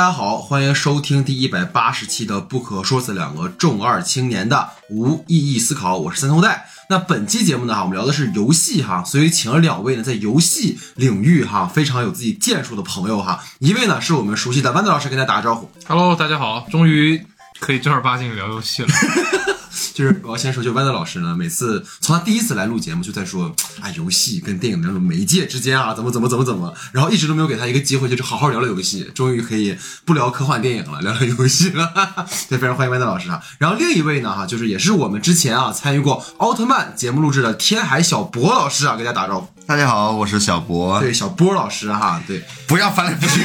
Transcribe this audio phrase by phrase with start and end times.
[0.00, 6.70] 家好，欢迎收听第一百八十期的《不可说》，死两个重二青年的无意义思考，我是三头带。
[6.88, 13.44] 那本期节目呢，哈，我们聊的是游戏哈，所以请了两位呢，在游戏领域哈非常有自己建树的朋友哈。
[13.58, 15.70] 一位呢是我们熟悉的豌豆老师，跟大家打个招呼。
[15.86, 17.22] Hello，大家好，终于
[17.58, 18.88] 可以正儿八经聊游戏了。
[19.92, 31.92] 就是我要先说，就豌豆老师呢，每次从他第一次来录节目就在说，啊，游戏跟电影的那种媒介之间啊，怎么怎么怎么怎么，然后一直都没有给他一个机会，就是好好聊聊游戏，终于可以不聊科幻电影了，聊聊游戏了。
[32.48, 33.40] 对，非常欢迎豌豆老师哈。
[33.58, 39.48] 然后另一位呢，哈，就是也是我们之前啊参与过奥特曼节目录制的天海小博老师啊，给大家打招呼。
[39.66, 40.98] 大家好，我是小博。
[41.00, 43.44] 对，小波老师哈，对，不要翻来覆去。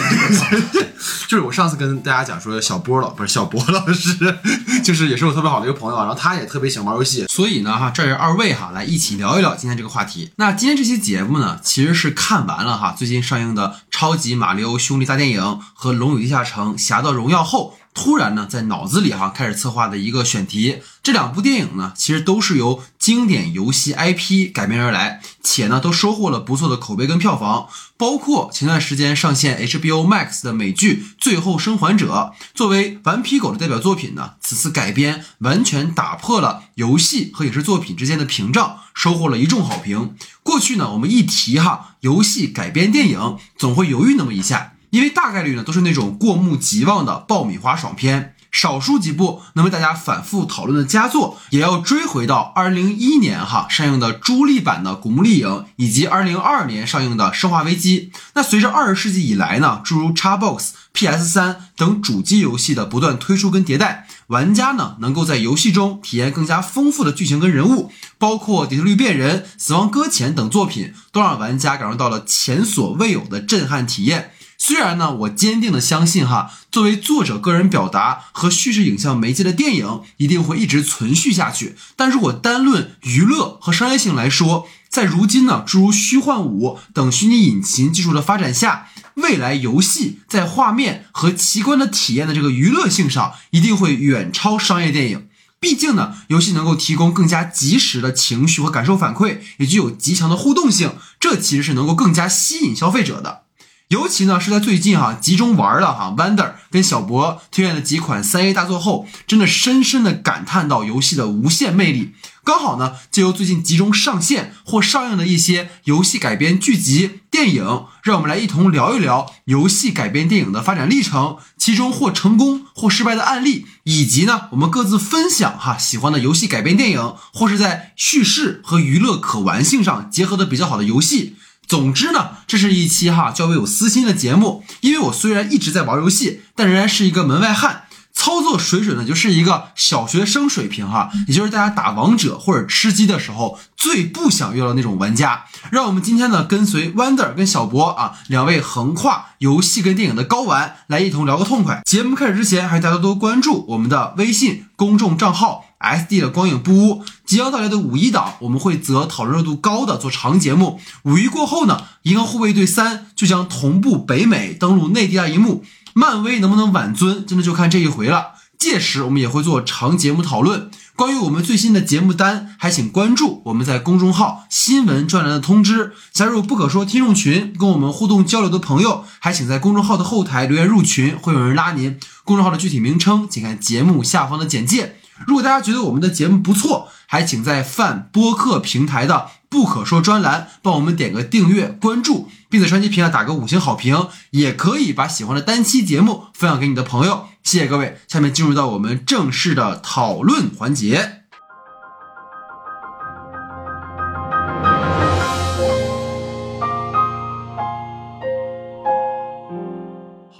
[1.27, 4.17] 就是我上次跟大家讲说，小波老不是小博老师，
[4.83, 10.31] 就是也是我特别好的一个朋友啊，然后他也特别想玩游戏，所以呢哈，这是二位哈来一起聊一聊今天这个话题。
[10.37, 15.41] 那今天这期节目呢，其实是看完了哈最近上映的《超级马里奥兄弟大电影》
[15.73, 17.77] 和《龙与地下城：侠盗荣耀》后。
[17.97, 27.67] 突然呢，在脑子里哈开始策划的一个选题，这两部电影呢，其实都是由经典游戏 IP 改编而来，且呢都收获了不错的口碑跟票房。
[27.97, 40.15] 包括前段时间上线 HBO Max 的美剧《最后生还者》，作为顽皮狗的代表作品呢，此次改编完全打破了游戏和影视作品之间的屏障，收获了一众好评。
[40.41, 44.71] 过去呢，我们一提哈游戏改编电影，总会犹豫那么一下。
[44.91, 58.11] 因为大概率呢都是那种过目即忘的爆米花爽片，少数几部能被大家反复讨论的佳作，也要追回到二零零一年哈上映的朱莉版的《古墓丽影》，以及二零零二年上映的《生化危机》。
[58.33, 74.31] 那随着二十世纪以来呢，诸如 Xbox、PS 三等主机游戏的不断推出跟迭代，玩家呢能够在游戏中体验更加丰富的剧情跟人物，包括《底特律变人》《死亡搁浅》等作品，都让玩家感受到了前所未有的震撼体验。
[74.57, 95.27] 虽然呢，我坚定的相信哈，作为作者个人表达和叙事影像媒介的电影一定会一直存续下去，但如果单论娱乐和商业性来说，在如今呢，诸如虚幻五等虚拟引擎技术的发展下，未来游戏在画面和奇观的体验的这个娱乐性上，一定会远超商业电影。
[95.59, 103.44] 毕竟呢，游戏能够提供更加及时的情绪和感受反馈，也具有极强的互动性，这其实是能够更加吸引消费者的。
[103.89, 112.15] 尤其呢是在最近哈集中玩了哈 Wander 跟小博推荐的几款三 A 大作后，真的深深的感叹到游戏的无限魅力。
[112.43, 131.35] 刚好呢，借由最近集中上线或上映的一些游戏改编剧集、电影，让我们来一同聊一聊游戏改编电影的发展历程，其中或成功或失败的案例，以及呢我们各自分享哈喜欢的游戏改编电影，或是在叙事和娱乐可玩性上结合的比较好的游戏。
[131.67, 137.84] 总之呢，这是一期哈较为有私心的节目，因为我虽然一直在玩游戏，但仍然是一个门外汉，
[138.25, 145.45] 操作水准呢就是一个小学生水平哈，也就是大家打王者或者吃鸡的时候最不想遇到那种玩家。
[145.69, 151.83] 让我们今天呢跟随 Wonder 跟小博啊两位横跨游戏跟电影的高玩来一同聊个痛快。
[151.85, 155.65] 节目开始之前，还是大家多关注我们的微信公众账号。
[155.77, 160.79] S D 的光影不污，即将到来的五一档，我们会择讨论热度高的做长节目。
[161.03, 165.63] 五一过后呢，《银河护卫队三》就将同步北美登陆内地大荧幕，
[165.97, 168.33] 漫威能不能挽尊，真的就看这一回了。
[168.59, 170.69] 届时我们也会做长节目讨论。
[170.93, 181.97] 关于我们最新的节目单，还请关注我们在公众号新闻专栏的通知，加入不可说听众群，跟我们互动交流的朋友，还请在公众号的后台留言入群，会有人拉您。
[182.25, 184.97] 公众号的具体名称，请看节目下方的简介。
[185.25, 194.09] 如果大家觉得我们的节目不错，还请在泛播客平台的“不可说”专栏帮我们点个订阅、关注，并在专辑评价打个五星好评。
[194.31, 197.27] 也可以把喜欢的单期节目分享给你的朋友。
[197.41, 201.21] 谢谢各位，下面进入到我们正式的讨论环节。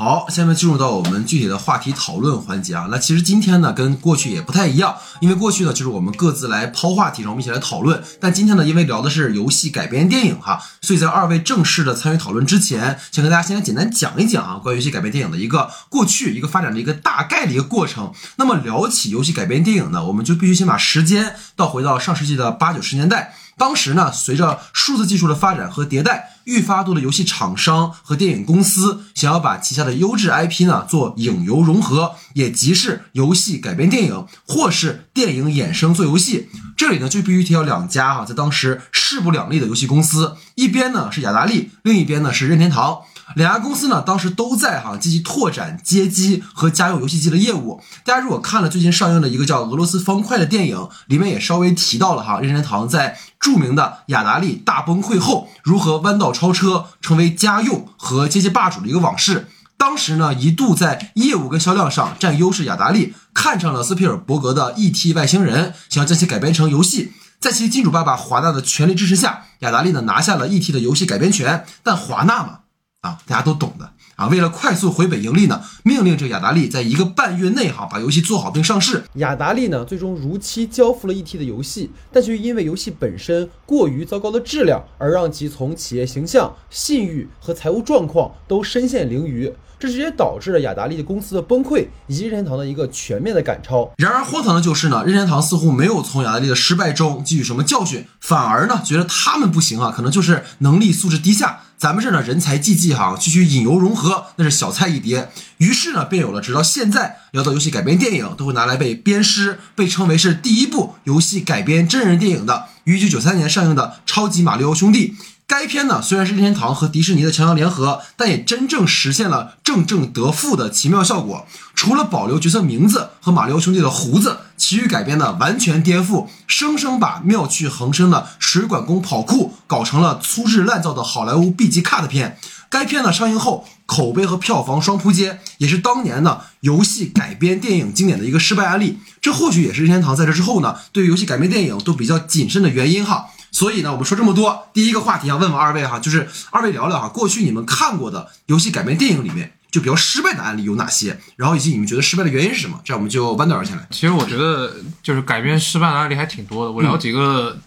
[0.06, 2.88] 好，下面进入到我们具体的话题讨论环节啊。
[2.92, 8.04] 那其实今天呢，跟过去也不太一样，因为过去呢就是我们各自来抛话题，然后我们一起来讨论。
[8.20, 18.14] 但今天呢，因为聊的是游戏改编电影哈，所以在二位正式的参与讨论之前，先跟大家先来简单讲一讲啊，关于游戏改编电影的一个过去、一个发展的一个大概的一个过程。
[18.36, 23.34] 那么聊起游戏改编电影呢，我们就必须先把时间倒回到上世纪的八九十年代。
[23.58, 36.50] 当时呢，随着数字技术的发展和迭代，愈发多的游戏厂商和电影公司想要把旗下的优质 IP 呢做影游融合，也即是游戏改编电影，或是电影衍生做游戏。
[36.76, 43.00] 这里呢就必须提到两家哈、在当时势不两立的游戏公司，一边呢是雅达利，另一边呢是任天堂。
[43.34, 47.82] 两家公司呢，当时都在哈积极拓展街机和家用游戏机的业务。
[48.04, 59.48] 大家如果看了最近上映的一个叫《俄罗斯方块》的电影，里面也稍微提到了哈任天堂在著名的雅达利大崩溃后，如何弯道超车，成为家用和街机霸主的一个往事。
[59.78, 65.14] 当时呢，一度在业务跟销量上占优势，雅达利看上了斯皮尔伯格的《E.T.
[65.14, 67.12] 外星人》，想要将其改编成游戏。
[67.42, 70.72] 在其金主爸爸华纳的全力支持下，雅达利呢拿下了 E.T.
[70.72, 71.66] 的游戏改编权。
[71.84, 72.60] 但华纳嘛，
[73.06, 79.04] 啊，大家都懂的啊，为了快速回本盈利呢，命令这个雅达利在一个半月内哈把游戏做好并上市。
[79.16, 81.38] 雅达利呢，最终如期交付了 E.T.
[81.38, 89.54] 的游戏，但却因为游戏本身过于糟糕的质量，而让其从企业形象、信誉和财务状况都深陷囹圄。
[89.78, 93.92] 这直接导致了雅达利的公司的崩溃，以及任天堂的一个全面的赶超。
[93.98, 101.60] 然而荒唐的就是呢，任天堂似乎没有从雅达利的失败中汲取什么教训，反而呢觉得他们不行啊，可能就是能力素质低下。
[101.86, 105.30] 咱们这儿呢人才济济哈，区区引油融合那是小菜一碟。
[105.58, 115.10] 于是呢，便有了直到现在聊到游戏改编电影都会拿来被鞭尸，被称为是第一部游戏改编真人电影的，于一九九三年上映的《超级马里奥兄弟》。
[115.46, 121.46] 该片呢虽然是任天堂和迪士尼的强强联合，但也真正实现了正正得负的奇妙效果。
[121.76, 132.38] 除了保留角色名字和马里奥兄弟的胡子，其余改编呢完全颠覆，生生把妙趣横生的水管工跑酷搞成了粗制滥造的好莱坞 B 级 cut 片。
[132.70, 139.00] 该片呢上映后，口碑和票房双扑街，也是当年呢游戏改编电影经典的一个失败案例。
[139.22, 143.28] 这或许也是任天堂在这之后呢对游戏改编电影都比较谨慎的原因哈。
[143.52, 151.20] 所以呢，我们说这么多，第一个话题啊，问问二位哈，就是二位聊聊哈，过去你们看过的游戏改编电影里面就比较失败的案例有哪些？
[151.36, 152.80] 然后以及你们觉得失败的原因是什么？
[152.86, 153.86] 这样我们就弯道而先来。
[153.92, 157.58] 其实我觉得就是改编失败的案例还挺多的，我聊几个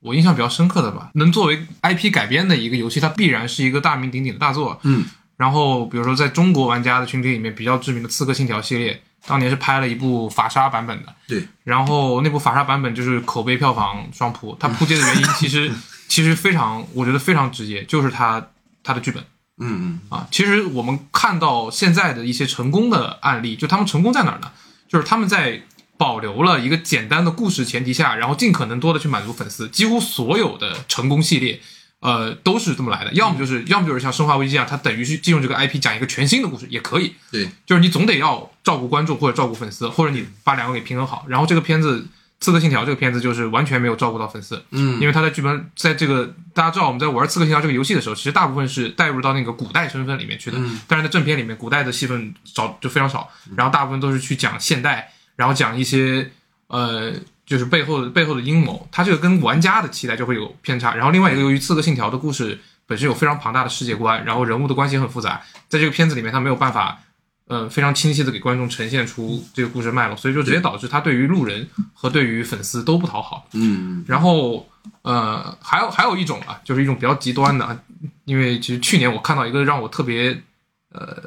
[0.00, 1.10] 我印象比较深刻的吧。
[1.14, 4.80] 能作为 IP 改编的一个游戏，它必然是一个大名鼎鼎的大作。
[4.82, 5.04] 嗯，
[5.36, 9.02] 然后比如说在中国玩家的群体里面比较知名的《刺客信条》系列。
[9.24, 15.70] 当年是拍了一部法沙版本的，对，然后那部法沙版本就是口碑票房双扑，它扑街的原因其实
[16.08, 18.44] 其实非常，我觉得非常直接，就是它
[18.82, 19.22] 它的剧本，
[19.62, 24.50] 嗯嗯啊，其实我们看到现在的一些成功的案例，就他们成功在哪儿呢？
[24.88, 25.62] 就是他们在
[25.96, 31.60] 保留了一个简单的故事前提下，然后尽可能多的去满足粉丝，几乎所有的成功系列。
[32.00, 37.14] 呃，都是这么来的，要么就是，要么就是像《生化危机》这样，它等于是借用这个 IP 讲一个全新的故事，也可以。
[37.30, 41.24] 对，就是你总得要照顾观众或者照顾粉丝，或者你把两个给平衡好。
[41.28, 42.00] 然后这个片子
[42.42, 56.30] 《刺客信条》这个片子就是完全没有照顾到粉丝，嗯，因为他在剧本在这个大家知道我们在玩《刺客信条》这个游戏的时候，其实大部分是带入到那个古代身份里面去的，但是在正片里面古代的戏份少就非常少，然后大部分都是去讲现代，然后讲一些
[56.66, 57.12] 呃。
[57.44, 60.94] 就是背后的背后的阴谋，它这个跟玩家的期待就会有偏差。
[60.94, 67.00] 然后另外一个，由于《刺客信条》的故事本身有非常庞大的世界观，然后人物的关系很复杂，在这个片子里面，他没有办法，
[67.52, 73.46] 呃，非常清晰的给观众呈现出这个故事脉络，所以就直接导致他对于路人和对于粉丝都不讨好。
[73.52, 74.66] 嗯，然后
[75.02, 77.78] 呃，还有还有一种啊，就是一种比较极端的，
[78.24, 80.42] 因为其实去年我看到一个让我特别
[80.92, 81.22] 呃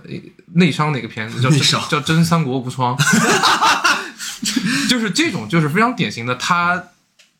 [0.55, 2.97] 内伤的一个片子，叫叫《真三国无双》。
[4.89, 6.83] 就是这种，就是非常典型的，他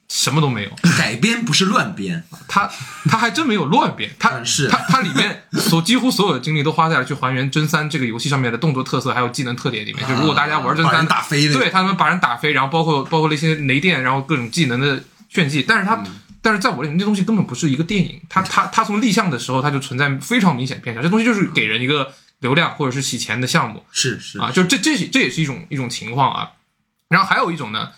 [0.08, 2.70] 什么都没有，改编不是乱编，他
[3.06, 4.68] 他还真没有乱编，他是。
[4.68, 10.08] 他他里面所几乎所有的精力都花在了去还原真三这个游戏上面的动作特色还有技能特点里面。
[10.08, 16.04] 就如果大家玩真三打飞，对他们把人打飞，然后包括包括那些雷电，然后各种技能的炫技，但是他
[16.42, 24.38] 但是在我这里，那东西根本不是一个电影，他他他从立项的时候他就存在非常明显偏差，这东西就是给人一个流量或者是洗钱的项目，是是。
[24.38, 26.52] 啊，就这这这也是一种一种情况啊。
[27.10, 27.90] 然后还有一种呢，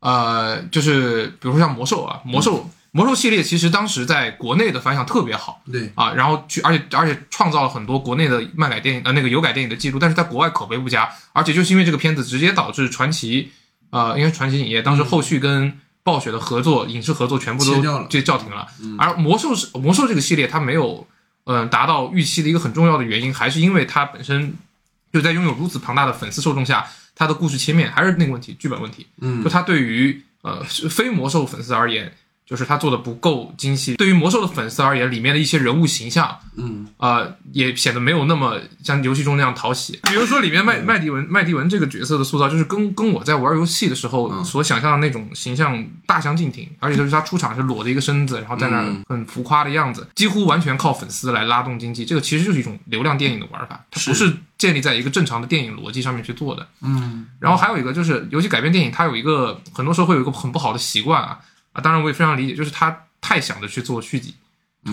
[0.00, 5.92] 呃，就是比如说像魔兽啊，魔兽魔兽系列其实当时在国内的反响特别好，对。
[5.94, 13.50] 啊，然后去而且而且创造了很多国内的漫改电影呃那个有改电影的记录，但是在国外口碑不佳，而且就是因为这个片子直接导致传奇
[13.90, 18.66] 呃，因为传奇影业当时后续跟暴雪的合作影视合作全部都就叫停了，
[18.98, 21.06] 而魔兽是魔兽这个系列它没有
[21.44, 24.54] 嗯达到预期的一个很重要的原因，还是因为它本身
[25.12, 26.86] 就在拥有如此庞大的粉丝受众下。
[27.18, 29.04] 它的故事切面还是那个问题，剧本问题。
[29.20, 32.12] 嗯，就它对于呃非魔兽粉丝而言，
[32.48, 33.96] 就是他做的不够精细。
[33.96, 39.98] 对于魔兽的粉丝而言，里面的一些人物形象，嗯，呃，也显得没有那么像游戏中那样讨喜。
[40.04, 46.68] 比如说里面麦麦迪文麦迪文这个角色的塑造，就是跟跟我在玩游戏的时候所想象的那种形象大相径庭。
[46.80, 52.04] 而且就是他出场是裸着一个身子，然后在那很浮夸的样子，几乎完全靠粉丝来拉动经济。
[52.04, 54.34] 这个其实就是一种流量电影的玩法，它不是。
[54.58, 61.38] 建立在一个正常的电影逻辑上面去做的，嗯，然后还有一个就是游戏改编电影，它有一个很多时候会有一个很不好的习惯啊
[61.72, 64.34] 啊，当然我也非常理解，就是他太想着去做续集，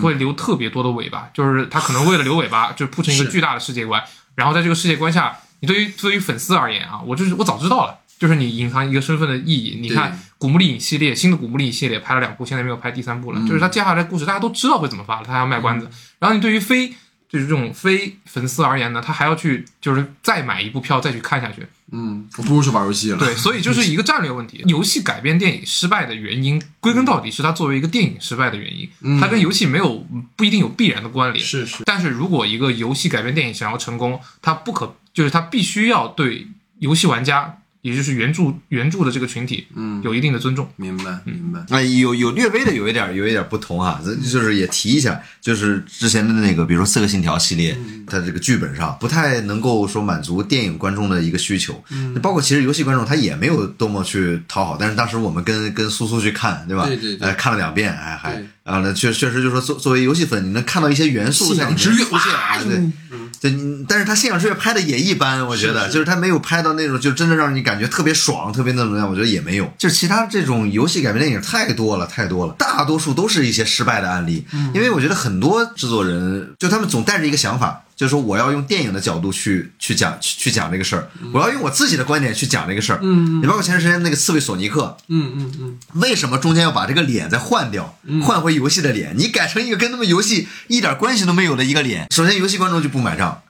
[0.02, 4.02] 会留特别多的尾巴，就是他可能为了留尾巴，就铺成一个巨大的世界观。
[4.34, 9.78] 然后在这个世界观下，你对于对于粉丝而言啊，我就是我早知道了，就是你隐藏一个身份的意义。
[9.80, 15.88] 你看《古墓丽影》系列，新的《古墓丽影》系列拍了两部，现在没有拍第三部了，就是他接下来的故事大家都知道会怎么发了，他还要卖关子。
[16.18, 16.94] 然后你对于非
[17.28, 21.66] 就是这种非粉丝而言呢，他还要去就是再买一部票再去看下去。
[21.92, 23.18] 嗯，我不如去玩游戏了。
[23.18, 24.62] 对，所以就是一个战略问题。
[24.66, 30.04] 游戏改编电影失败的原因，归根到底是它作为一个电影失败的原因，它跟游戏没有
[30.34, 31.44] 不一定有必然的关联。
[31.44, 36.48] 是是，但是如果一个游戏改编电影想要成功，它不可就是它必须要对
[36.80, 40.68] 游戏玩家，也就是原著原著的这个群体，嗯，有一定的尊重。
[40.74, 41.60] 明白明白。
[41.70, 56.86] 啊，有有略微的有一点有一点不同哈，咱就是也提一下，就是之前的那个，比如说《刺客信条》系列，它这个剧本上不太能够说满足电影观众的一个需求，嗯，包括其实游戏观众他也没有多么去讨好，但是当时我们跟跟苏苏去看，对吧？
[56.86, 62.90] 对对对哎，看了两遍，哎还对啊，那确确实就是说作作为游戏粉，你能看到一些元素信在里面出现，啊对。
[63.38, 69.70] 对，你但是他信仰之跃拍的也一般，我觉得就是他没有拍到那种就真的让你感觉特别爽、特别那怎么样，我觉得也没有。
[69.78, 74.44] 就是其他这种游戏改编电影太多了，太多了，大多数都是一些失败的案例。
[74.74, 83.00] 因为我觉得很多制作人就他们总带着一个想法，就是说我要用电影的角度去去讲去去讲这个事儿，我要用我自己的观点去讲这个事儿。
[83.02, 89.14] 嗯，你包括前段时间那个刺猬索尼克，嗯嗯嗯，为什么中间要把这个脸再换掉，换回游戏的脸？
[89.16, 93.42] 你改成一个跟他们游戏一点关系都没有的一个脸，首先游戏观众就不买账，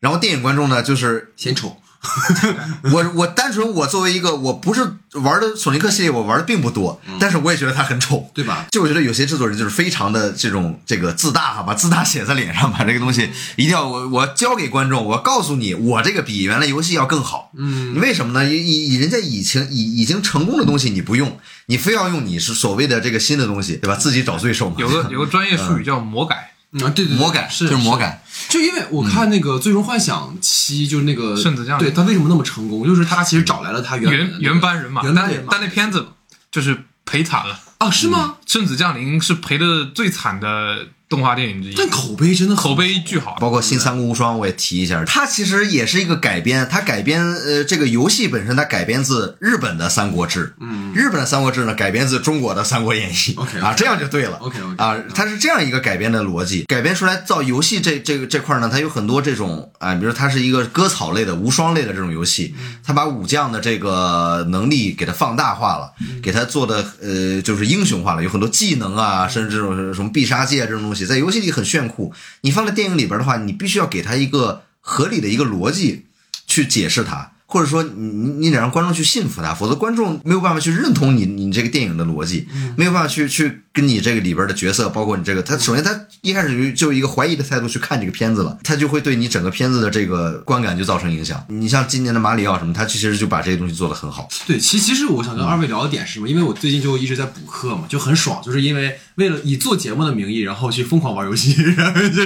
[0.00, 1.78] 然后电影观众呢，就是嫌丑。
[2.92, 4.82] 我我单纯我作为一个我不是
[5.12, 8.66] 玩的索尼克系列，我玩的并不多，但是我也觉得它很丑，对吧？
[8.72, 17.52] 就我觉得有些制作人就是非常的这种这个自大哈，把自大写在脸上，把这个东西一定要我我交给观众，我告诉你，我这个比原来游戏要更好。
[17.56, 18.52] 嗯，为什么呢？
[18.52, 23.94] 以以人家以前已已经成功的东西你不用，你非要用你是所谓的这个新的东西，对吧？
[23.94, 24.76] 自己找罪受嘛。
[24.78, 32.86] 有个有个专业术语叫魔改，啊，对对对，魔改是就是魔改，就因为我看那个《最终幻想七》，就是那个圣子降临对他为什么那么成功？
[32.86, 36.08] 就是他其实找来了他原原那个原班人马，但原班人马但那片子
[36.50, 38.36] 就是赔惨了，啊，是吗？
[38.52, 43.36] 《圣子降临》是赔的最惨的动画电影之一，但口碑真的口碑巨好。
[43.38, 53.60] 包括《新三国无双》，我也提一下，它其实也是一个改编，它改编呃这个游戏本身它改编自日本的《三国志》，嗯，日本的《三国志》呢改编自中国的《三国演义》OK，OK。
[53.60, 54.38] 啊，这样就对了。
[54.38, 65.92] OK，OK 啊，它是这样一个改编的逻辑，改编出来造游戏这这个这块呢，它有很多这种啊，比如它是一个割草类的无双类的这种游戏，它把武将的这个能力给它放大化了，
[66.22, 72.12] 给它做的呃就是英雄化了，有很多技能啊，甚至这种什么必杀技啊这种东西，在游戏里很炫酷。
[72.42, 76.06] 你放在电影里边的话，你必须要给他一个合理的一个逻辑
[76.46, 91.44] 去解释它，或者说你你你得让观众去信服他，否则观众没有办法去认同你你这个电影的逻辑，没有办法去去跟你这个里边的角色，包括你这个，他首先他一开始就就一个怀疑的态度去看这个片子了，他就会对你整个片子的这个观感就造成影响。
[91.48, 94.26] 你像今年的马里奥什么，他其实就把这些东西做得很好。
[94.46, 96.26] 对，其其实我想跟二位聊的点是什么？
[96.26, 102.22] 因为我最近就一直在补课嘛，就很爽，就是因为为了以做节目的名义，然后去疯狂玩游戏， 然后就，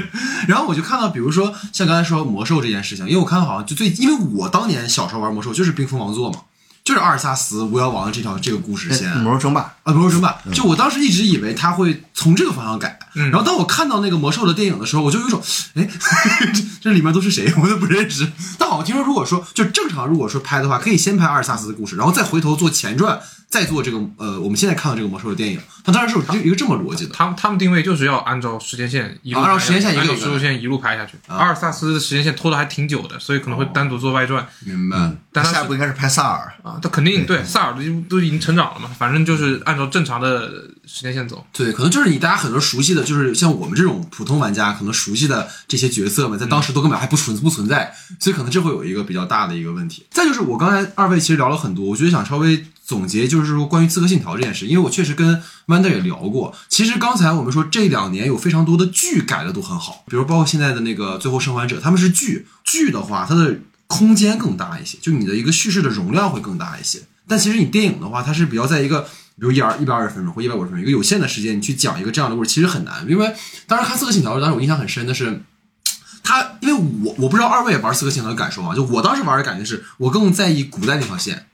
[0.46, 6.40] 然后我就看到，比如说像刚才说魔兽这件事情，因为我看到好像就最，因为我当年小时候玩魔兽就是冰封王座嘛，
[6.84, 9.08] 就是阿尔萨斯巫妖王的这条这个故事线。
[9.18, 15.42] 魔兽争霸，啊，魔兽争霸，就我当时一直以为他会从这个方向改，嗯然后当我看到那个魔兽的电影的时候，我就有一种，
[15.74, 15.88] 哎，
[16.54, 18.30] 这这里面都是谁，我都不认识。
[18.58, 25.60] 但好像听说，如果说就正常，如果说拍的话，可以先拍阿尔萨斯的故事，然后再回头做前传，再做这个呃我们现在看到这个魔兽的电影。
[25.84, 27.12] 它当然是有一个这么逻辑的。
[27.14, 31.16] 他们他们定位就是要按照时间线一路啊按照时间线一个按照一个时间线一路拍下去。
[31.28, 34.44] 啊阿尔萨斯的时间线拖的还挺久的，所以可能会单独做外传。
[34.64, 35.12] 明白。
[35.32, 36.52] 但下一步应该是拍萨尔。
[36.62, 40.48] 啊，他肯定对萨尔都都已经成长了嘛，反正就是按照正常的
[40.84, 41.46] 时间线走。
[41.52, 50.04] 对，可能就是你大家很多熟悉的，就是像我们这种普通玩家可能熟悉的这些角色们，在当时都根本还不存不存在，所以可能这会有一个比较大的一个问题。
[50.10, 56.54] 再就是我刚才二位其实聊了很多，我觉得想稍微总结，就是说关于《刺客信条》这件事，因为我确实跟 Wanda 也聊过。
[56.68, 67.02] 其实刚才我们说这两年有非常多的剧改的都很好，比如包括现在的那个《最后生还者》，他们是剧剧的话，它的空间更大一些，就你的一个叙事的容量会更大一些。
[67.26, 73.04] 但其实你电影的话，它是比较在一个比如一二一百二十分钟或一百五十分钟一个有限的时间，你去讲一个这样的故事，其实很难。
[73.08, 73.34] 因为
[73.66, 75.42] 当时看《刺客信条》，当时我印象很深的是。
[76.28, 76.74] 他，因为
[77.04, 81.46] 我我不知道二位玩《刺客信条》的感受啊，就我当时玩的感觉是，我更在意古代那条线，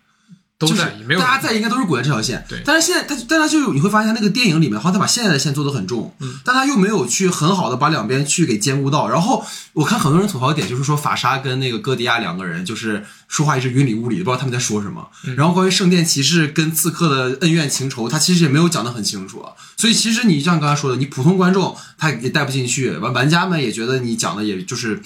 [0.62, 2.44] 都就是在意没有大家在意应该都是古代这条线。
[2.48, 9.08] 对但是现在他，但他就有你会发现，他那个电影里面，好像他把现在的线做的很重，嗯，但他又没有去很好的把两边去给兼顾到。
[9.08, 15.08] 然后我看很多人吐槽的点就是说，法沙跟那个哥迪亚两个人就是说话一直云里雾里，不知道他们在说什么。
[15.36, 19.52] 然后关于圣殿骑士跟刺客的恩怨情仇，他其实也没有讲的很清楚啊。
[19.76, 25.02] 所以其实你像刚才说的，你普通观众他也带不进去，玩玩家们也觉得你讲的也就是。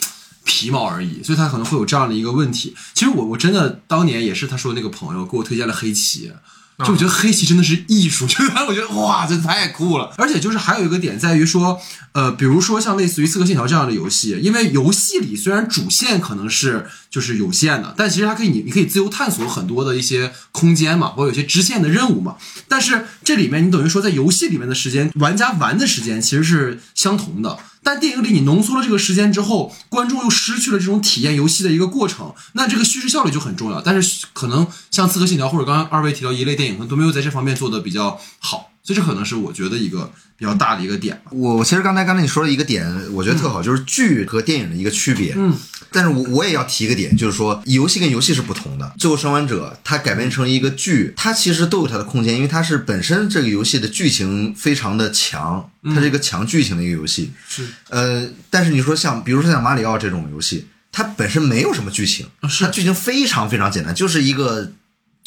[0.46, 2.74] 皮毛而已，所以他可能会有这样的一个问题。
[2.94, 6.32] 其实我我真的当年也是他说的那个朋友给我推荐了黑棋，
[6.78, 10.12] 就我觉得黑棋真的是艺术， 就是我觉得哇，这太酷了。
[10.18, 11.80] 而且就是还有一个点在于说，
[12.12, 22.36] 呃，比如说像类似于《刺客信条》这样的游戏，因为游戏里虽然主线可能是就是有限的，但其实它可以你你可以自由探索很多的一些空间嘛，或者有些支线的任务嘛。
[22.68, 27.58] 但是这里面你等于说在游戏里面的时间，玩家玩的时间其实是相同的。
[27.86, 33.80] 但电影里你浓缩了这个时间之后，观众又失去了这种体验游戏的一个过程，那这个叙事效率就很重要。
[33.80, 41.32] 但是可能像《刺客信条》或者刚刚二位提到一类电影，都没有在这方面做的比较好，所以这可能是我觉得一个比较大的一个点吧。
[41.32, 45.34] 我其实刚才刚才你说了一个点，我觉得特好，就是剧和电影的一个区别。
[45.36, 45.52] 嗯，
[45.90, 48.94] 但是我我也要提一个点，就是说游戏跟游戏是不同的。
[48.96, 57.32] 最后生还者它改编成一个剧，它其实都有它的空间，因为它是本身这个游戏的剧情非常的强，它是一个强剧情的一个游戏。
[57.48, 64.70] 是，呃，但是你说像比如说像马里奥这种游戏，它本身没有什么剧情，是它剧情非常非常简单，就是一个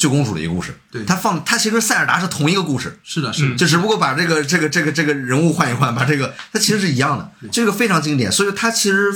[0.00, 0.74] 救公主的一个故事。
[0.90, 9.12] 对它放它其实塞尔达是同一个故事，是的，是的，就只不过把这个这个这个这个人物换一换，把这个它其实是一样的，这个非常经典，所以它其实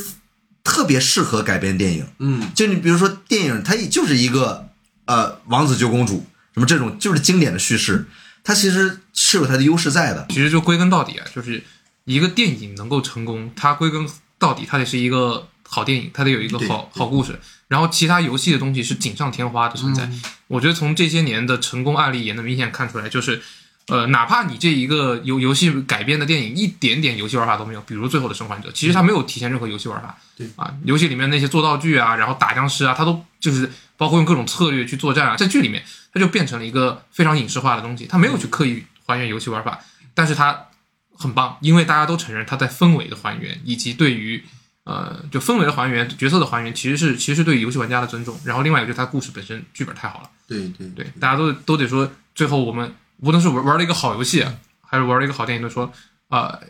[0.62, 2.07] 特别适合改编电影。
[2.19, 4.69] 嗯，就你比如说电影，它也就是一个
[5.07, 8.07] 呃王子救公主什么这种就是经典的叙事，
[8.45, 10.26] 它其实是有它的优势在的。
[10.29, 11.64] 其实就归根到底啊，就是
[12.05, 14.07] 一个电影能够成功，它归根
[14.38, 17.41] 到底它得是一个好电影，它得有一个好好故事。
[17.75, 20.09] 然后其他游戏的东西是锦上添花的存在。
[20.47, 23.43] 我觉得从这些年的成功案例也能明显看出来，就是。
[23.87, 30.16] 呃，哪怕你这一个游游戏改编的电影一点点游戏玩法都没有，比如《最后的生还者》，其实它没有体现任何游戏玩法。
[30.38, 39.78] 对啊，游戏里面那些做道具啊，然后打僵尸啊，它都就是包括用各种策略去作战啊，在剧里面它就变成了一个非常影视化的东西，它没有去刻意还原游戏玩法，
[40.14, 40.69] 但是它
[41.14, 44.43] 很棒，因为大家都承认它在氛围的还原以及对于
[44.85, 48.38] 呃就氛围的还原、角色的还原，其实是其实是对游戏玩家的尊重。
[48.44, 54.47] 然后另外一个就是它故事本身剧本太好了，对对对，大家都都得说，最后我们无论是玩玩了一个好游戏，
[54.81, 55.90] 还是玩了一个好电影，都说
[56.29, 56.61] 呃，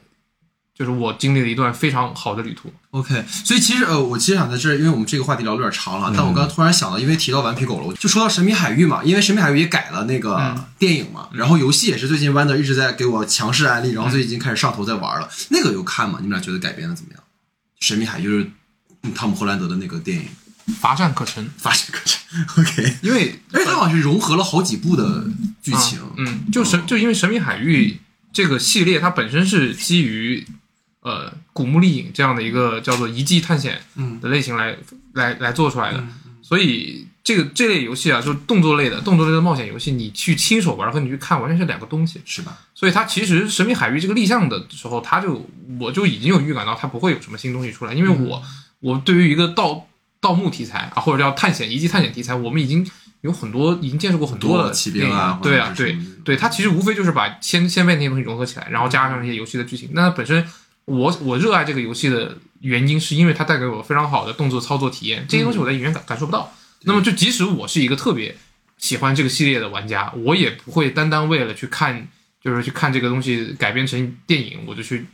[0.74, 2.72] 就是我经历了一段非常好的旅途。
[2.90, 15.28] OK，所以其实呃，我其实想在这儿，因为我们这个话题聊的有点长了，但我刚刚突然想到，因为提到顽皮狗了，就说到神秘海域嘛，因为神秘海域也改了那个嗯电影嘛，然后游戏也是最近 Wander 一直在给我强势安利，然后最近已经开始上头在玩了。
[15.48, 16.18] 那个有看吗？
[16.20, 17.23] 你们俩觉得改编的怎么样？
[17.86, 18.50] 神秘海域就是
[19.02, 20.24] 嗯汤姆·霍兰德的那个电影，
[20.80, 22.20] 乏善可陈，乏善可陈
[22.58, 25.26] OK，因为因为它好像是融合了好几部的
[25.62, 27.92] 剧情，嗯，就神就因为《神秘海域》
[28.32, 30.46] 这个系列，它本身是基于
[31.02, 34.18] 呃古墓丽影这样的一个叫做遗迹探险嗯。
[34.20, 34.76] 的类型来
[35.12, 36.02] 来来做出来的，
[36.46, 42.20] 所以这个这类游戏啊，就是动作类的动作类的冒险游戏，你去亲手玩和你去看完全是两个东西。
[42.26, 42.58] 是吧？
[42.74, 45.48] 所以它其实《神秘海域》这个立项的时候，它就
[45.80, 48.42] 我就已经有预感到它不会有什么新东西出来，因为我、
[48.80, 49.86] 我对于一个盗
[50.20, 52.86] 盗墓题材啊，或者叫探险遗迹探险题材，我们已经
[53.22, 59.88] 有很多已经见识过很多的骑兵啊，对啊，对对，它其实无非就是把先先辈那些东西融合起来，然后加上一些游戏的剧情。
[59.92, 60.46] 那本身
[60.86, 66.52] 我我热爱这个游戏的原因，是因为它带给我非常好的动作操作体验，这些东西我在影院感感受不到。
[66.82, 68.36] 那么就即使我是一个特别
[68.76, 72.06] 喜欢这个系列的玩家，我也不会单单为了去看，
[72.42, 75.06] 就是去看这个东西改编成电影，我就去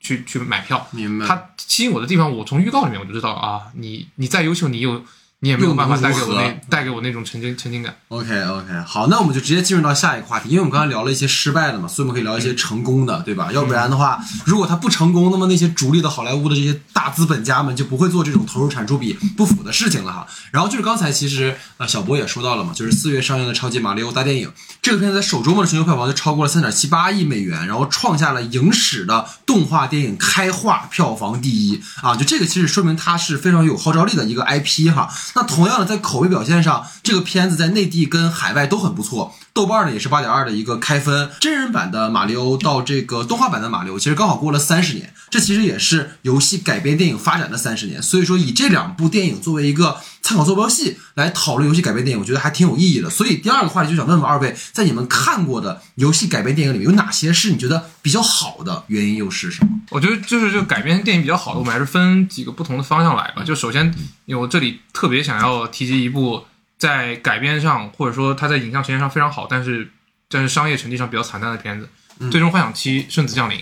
[0.00, 0.88] 去去买票。
[0.92, 1.26] 明白。
[1.26, 5.04] 它吸引我的地方，我从预告里面我就知道啊，你你再优秀，你有
[5.40, 7.94] 你也没有办法带给我带给我那种沉浸沉浸感。
[8.08, 13.52] OK OK，好，那我们就直接进入到下一个话题，因为我们刚才聊了一些失败的嘛，所以我们可以聊一些成功的，对吧？
[13.52, 20.26] 要不然的话，如果它不成功，那么那些逐利的好莱坞的这些大资本家们就不会做这种投入产出比不符的事情了哈。
[20.50, 24.50] 然后就是刚才其实呃小博也说到了嘛，就是四月上映的超级马里奥大电影，
[24.82, 32.16] 这个片子在首周末的全球票房就超过了三点七八亿美元，然后创下了影史的动画电影开画票房第一啊！
[32.16, 35.08] 就这个其实说明它是非常有号召力的一个 IP 哈。
[35.34, 39.34] 那同样的，在口碑表现上，这个片子在内地跟海外都很不错。
[39.58, 48.00] 豆瓣呢也是八点二的一个开分，真人版的马里奥到这个动画版的马里奥，其实刚好过了三十年，这其实也是游戏改编电影发展的三十年。
[48.00, 53.10] 所以说，以这两部电影作为一个参考坐标系来讨论游戏改编电影，我觉得还挺有意义的。
[53.10, 58.84] 所以第二个话题就想问问二位，在你们看过的游戏改编电影里面，有哪些是你觉得比较好的？
[58.86, 59.72] 原因又是什么？
[59.90, 63.42] 我觉得就是这改编电影比较好的，我们还是分几个不同的方向来吧。
[63.42, 63.92] 就首先，
[64.26, 66.44] 因为我这里特别想要提及一部
[66.78, 69.90] 在改编上或者说它在影像呈现上非常好，但是
[70.30, 71.88] 但是商业成绩上比较惨淡的片子，
[72.30, 73.58] 最终幻想七：圣子降临》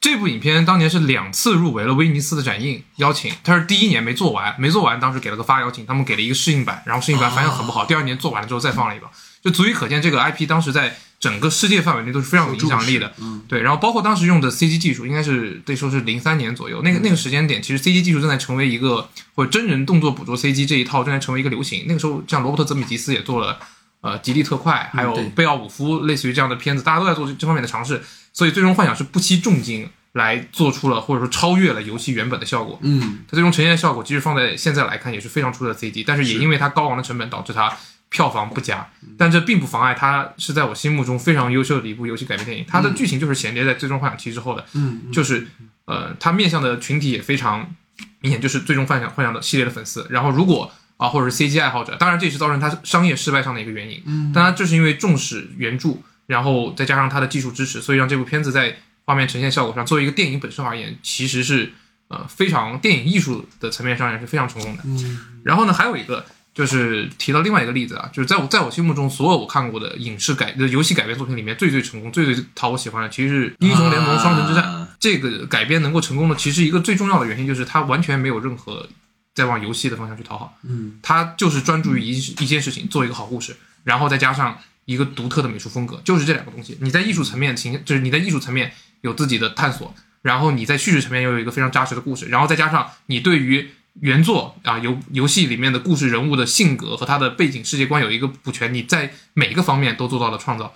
[0.00, 9.08] 这部影片当年是两次入围了威尼斯的展映邀请，它是第一年没做完，没做完，当时给了个发邀请，他们给了一个试映版，然后试映版反响很不好，第二年做完了之后再放了一个，
[9.42, 13.12] 就足以可见这个 IP 当时在整个世界范围内都是非常有影响力的。
[13.20, 21.84] 嗯，对，然后包括当时用的 CG 技术，应该是得说是零三年左右，那个那个时间点，其实 CG 技术正在成为一个或者真人动作捕捉 CG 这一套正在成为一个流行。
[21.88, 23.58] 那个时候，像罗伯特·泽米吉斯也做了
[24.00, 28.02] 呃《极地特快》，还有贝奥武夫类似于这样的片子，大家都在做这这方面的尝试。
[28.32, 32.78] 所以，最终幻想是不惜重金来做出了或者说超越了游戏原本的效果。
[32.82, 37.76] 嗯，它最终呈现的效果，即使放在现在来看也是非常出色的 CG，但是也因为它高昂的成本导致它
[38.10, 38.88] 票房不佳。
[39.16, 42.64] 但这并不妨碍它是在我心目中非常优秀的一部游戏改编电影。
[42.68, 45.46] 它的剧情就是衔接在《最终幻想七》之后的，嗯，就是
[45.86, 47.74] 呃，它面向的群体也非常
[48.20, 50.06] 明显，就是《最终幻想幻想》的系列的粉丝。
[50.10, 54.02] 然后如果啊，或者是 CG 爱好者，当然这也是造成它商业失败上的一个原因。
[54.06, 61.72] 嗯，当然这是因为重视原著，然后再加上它的技术支持，所以让这部片子在画面呈现效果上，作为一个电影本身而言，其实是
[62.08, 64.82] 呃非常电影艺术的层面上也是非常成功的。
[64.86, 66.26] 嗯，然后呢，还有一个
[66.58, 78.88] 就是提到另外一个例子啊，就是在我在我心目中，所有我看过的影视改的游戏改编作品里面，最最成功、最最讨我喜欢的，其实是《英雄联盟：双城之战》啊这个改编能够成功的，其实一个最重要的原因就是它完全没有任何
[79.36, 86.76] 在往游戏的方向去讨好，嗯，它就是专注于一一件事情，做一个好故事，然后再加上一个独特的美术风格，就是这两个东西。
[86.80, 100.72] 你在艺术层面情，就是你在艺术层面有自己的探索，然后你在叙事层面又有一个非常扎实的故事，然后再加上你对于原作啊游游戏里面的故事人物的性格和他的背景世界观有一个补全，你在每一个方面都做到了创造，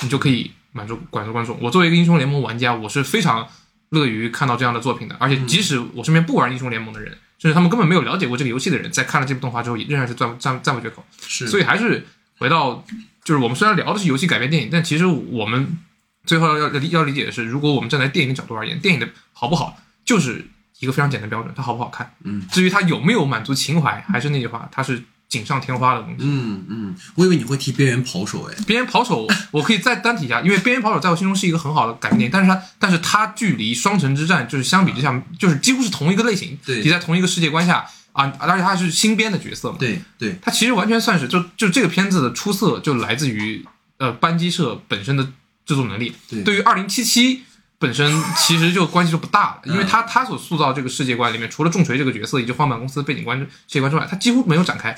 [0.00, 1.58] 你就可以满足满足观众。
[1.60, 3.48] 我作为一个英雄联盟玩家，我是非常
[3.90, 11.04] 乐于看到这样的作品的，而且即使我身边不玩英雄联盟的人，甚至他们根本没有了解过这个游戏的人，在看了这部动画之后，也仍然是赞赞赞不绝口。
[11.26, 12.06] 是，所以还是
[12.38, 12.84] 回到，
[13.24, 15.78] 就是我们虽然聊的是游戏改编电影，但其实我们
[16.24, 20.46] 最后要要要理解的是，如果我们站在电影的角度而言，电影的好不好就是
[20.80, 22.12] 一个非常简单标准，它好不好看。
[22.24, 26.16] 嗯，至于它有没有满足情怀，还是那句话，它是锦上添花的东西。
[26.20, 43.64] 嗯嗯，我以为你会提边缘跑手哎，边缘跑手， 我可以再单提一下，因为边缘跑手在我心中是一个很好的改编电影，但是它，但是它距离双城之战就是相比之下，就是几乎是同一个类型，对你在同一个世界观下啊，而且它是新编的角色嘛，对对，它其实完全算是就就这个片子的出色就来自于
[43.98, 45.24] 呃班机社本身的
[45.64, 46.14] 制作能力。
[46.28, 47.42] 对对于二零七七
[47.78, 54.96] 本身其实就关系就不大了，因为嗯他他所塑造这个世界观里面，除了重锤这个角色以及荒坂公司的背景观世界观之外，他几乎没有展开。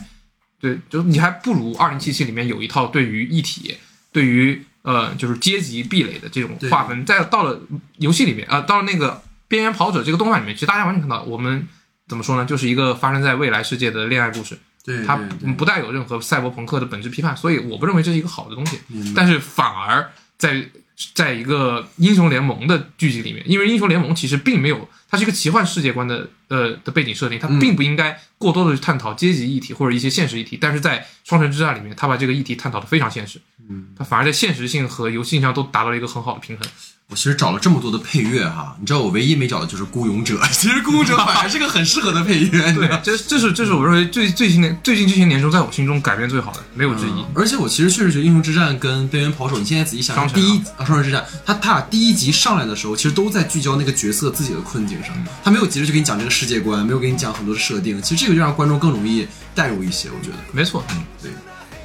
[0.61, 3.77] 对，就你还不如二零七七里面有一套对于一体、
[4.13, 7.61] 对于呃就是阶级壁垒的这种划分，在到了
[7.99, 11.67] 游戏里面啊、呃到了那个边缘跑者这个动画里面，其实大家完全看到我们
[12.07, 14.59] 怎么说呢，就是一个发生在未来世界的恋爱故事。
[15.07, 15.17] 它
[15.59, 18.81] 不带有任何赛博朋克的本质批判，所以我不认为这是一个好的东西。
[19.15, 20.67] 但是反而在
[21.15, 30.59] 在一个英雄联盟的剧集里面，因为英雄联盟其实并没有，它是一个奇幻世界观的呃的背景设定，它嗯并不应该过多的去探讨阶级议题或者一些现实议题。
[30.61, 36.67] 但是在双城之战里面，它把这个议题探讨的非常现实，嗯，它反而在现实性和游戏性上都达到了一个很好的平衡。
[37.11, 47.25] 我其实找了这么多的配乐哈，你知道我唯一没找的就是《孤勇者》， 其实《孤勇者》反而是个很适合的配乐，对这这是这是我认为最最近年最近这些年中，在我心中改编最好的，没有之一。
[47.35, 55.11] 而且我其实确实觉得《英雄之战》跟《边缘跑手》，你现在仔细想想，第一啊，双城之战，他他俩第一集上来的时候，其实都在聚焦那个角色自己的困境上，
[55.43, 60.37] 他没有急着去给你讲这个世界观，没有给你讲很多的设定，其实这个就让观众更容易代入一些，我觉得。
[60.53, 61.31] 没错，嗯对，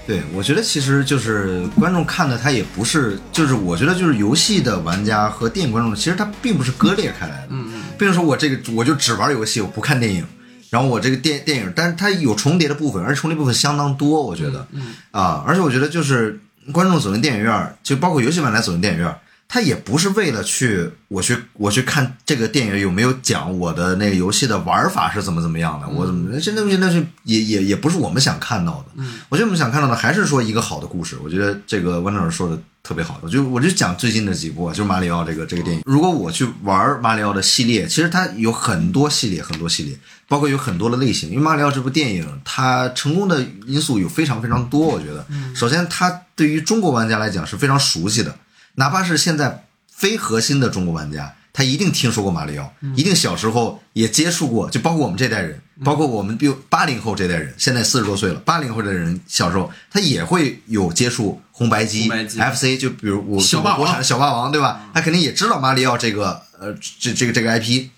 [0.06, 7.48] 对，我觉得其实就是观众看的，他也不是，就是我觉得就是游戏的玩家和电影观众，其实他并不是割裂开来的。
[7.52, 10.26] 嗯嗯，并不是说我这个我就只玩游戏，我不看电影，
[10.70, 16.38] 然后我这个电电影，但是它有重叠的部分，而且重叠部分相当多，我觉得，嗯啊，而且我觉得就是
[16.74, 19.16] 观众走进电影院，就包括游戏玩家走进电影院，
[19.54, 28.86] 他也不是为了去我去我去看这个电影有没有讲我的那个游戏的玩法是怎么怎么样的，我怎么这那东西那是也也也不是我们想看到的。
[28.96, 31.20] 嗯，我觉得我们想看到的还是说一个好的故事。
[31.24, 35.84] 我觉得这个温老师说的特别好，我就我就讲最近的几部啊，就是马里奥这个这个电影。
[35.86, 39.96] 如果我去玩马里奥的系列，其实它有很多系列，很多系列，
[40.28, 41.30] 包括有很多的类型。
[41.30, 44.88] 因为马里奥这部电影，它成功的因素有非常非常多。
[44.88, 48.36] 我觉得，首先它对于中国玩家来讲是非常熟悉的，
[48.76, 62.40] 哪怕是现在非核心的中国玩家，他一定听说过马里奥，一定小时候也接触过，就包括我们这代人，包括我们比如八零后这代人，现在四十多岁了，八零后这代人小时候他也会有接触红白机、白机。
[62.40, 63.80] FC，就比如我小霸王。
[63.80, 64.90] 国产的小霸王，对吧？
[64.94, 67.90] 他肯定也知道马里奥这个呃这这个这个 IP，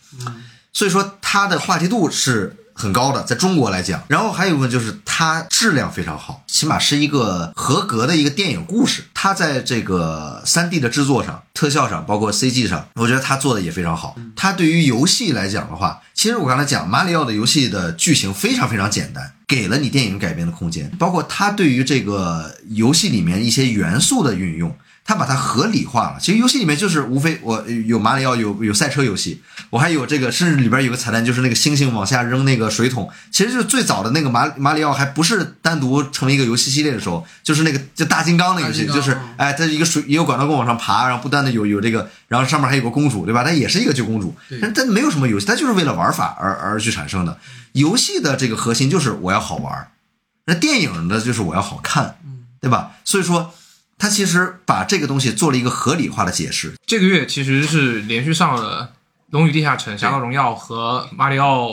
[0.74, 4.04] 所以说他的话题度是很高的，在中国来讲。
[4.10, 9.06] 然后还有一部分就是它质量非常好，起码是一个合格的一个电影故事。
[9.14, 14.16] 它在这个三 D 的制作上、特效上，包括 CG 上，我觉得它做的也非常好。
[14.36, 24.76] 它对于游戏来讲的话，其实我刚才讲马里奥的游戏的剧情非常非常简单，给了你电影改编的空间，包括它对于这个游戏里面一些元素的运用。
[25.08, 26.18] 它把它合理化了。
[26.20, 29.40] 其实游戏里面就是无非我有马里奥，有有赛车游戏，
[29.70, 33.08] 我还有这个，甚至里边有个彩蛋，就是那个星星往下扔那个水桶。
[33.30, 43.44] 其实就是最早的那个马马里奥还不是单独成为一个游戏系列的时候，就是那个就大金刚那个游戏，就是哎，它一个水也有管道工往上爬，然后不断的有有这个，然后上面还有个公主，对吧？
[43.44, 47.38] 它也是一个救公主，但它没有什么游戏，它就是为了玩法而而去产生的。
[47.74, 49.92] 游戏的这个核心就是我要好玩，
[50.46, 52.18] 那电影的就是我要好看，
[52.60, 52.94] 对吧？
[53.06, 53.54] 所以说。
[53.98, 56.74] 他其实把这个东西做了一个合理化的解释。
[56.86, 58.84] 这个月其实是连续上了
[59.32, 61.70] 《龙与地下城》《侠盗荣耀》和《马里奥》，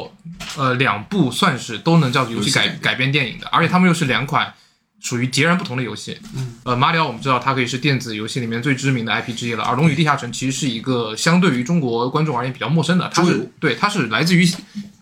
[0.56, 4.54] 呃，两部算是都能叫做游戏改改编电影的，而且他们又是两款
[5.00, 6.18] 属于截然不同的游戏。
[6.34, 14.48] 嗯，呃，马里奥我们知道它可以是电子游戏里面最知名的 IP 之一了，而《龙与地下城》其实是一个相对于中国观众而言比较陌生的，它是对，它是来自于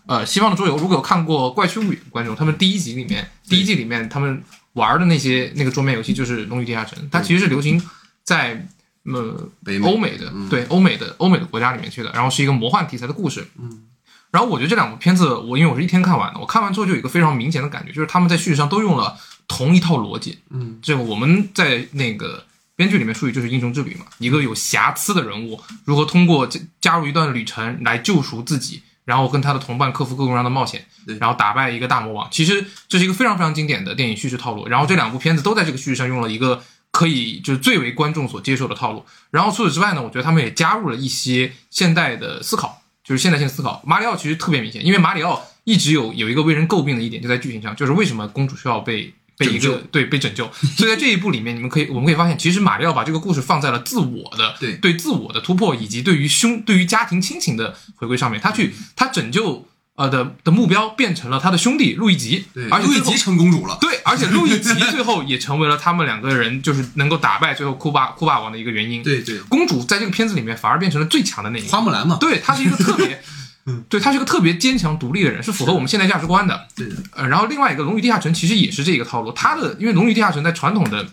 [0.07, 0.75] 呃西方的桌游。
[0.75, 4.43] 如果有看过《怪趣物语》的观众，他们第一集里面第一季里面他们。
[4.73, 7.81] 玩的那些那个桌面游戏就是《龙与地下城》，它其实是流行
[8.23, 8.65] 在
[9.03, 9.49] 呃
[9.83, 13.45] 欧美的对欧美的欧美的国家里面去的，然后是一个魔幻题材的故事。
[13.59, 13.83] 嗯，
[14.31, 20.39] 然后我觉得这两部片子，我因为我是一天看完的，我看完之后就有一个非常明显的感觉，就是他们在叙事上都用了同一套逻辑。
[20.49, 26.47] 嗯，这个我们在那个编剧里面术语就是英雄之旅嘛，一个有瑕疵的人物如何通过
[26.79, 28.81] 加入一段旅程来救赎自己。
[29.05, 30.85] 然后跟他的同伴克服各种各样的冒险，
[31.19, 32.27] 然后打败一个大魔王。
[32.31, 34.67] 其实这是一个非常非常经典的电影叙事套路。
[34.67, 36.61] 然后这两部片子都在这个叙事上用了一个
[36.91, 39.05] 可以就是最为观众所接受的套路。
[39.29, 43.81] 然后除此之外呢，我觉得他们也加入了一些现代的思考，就是现代性思考。
[43.85, 49.13] 马里奥其实特别明显，因为马里奥一直有有一个为人诟病的一点，就在剧情上，就是为什么公主需要被。
[49.45, 71.67] 被一个对被拯救，所以在这一步里面，你们可以我们可以发现，其实马里奥把这个故事放在了自我的对对自我的突破，以及对于兄对于家庭亲情的回归上面，他去他拯救呃的的目标变成了他的兄弟路易吉，而且路易吉成公主了，对，而且路易吉最后也成为了他们两个人就是能够打败最后库巴库巴王的一个原因，对对，公主在这个片子里面反而变成了最强的那一个。
[71.69, 73.21] 花木兰嘛，对，她是一个特别。
[73.65, 76.67] 嗯，对他是个特别坚强独立的人，是符合我们现代价值观的。
[76.75, 76.95] 对的。
[77.15, 79.31] 呃，然后另外一个《龙与地下城》其实也是这个套路。
[79.33, 81.07] 它的因为《龙与地下城》在传统的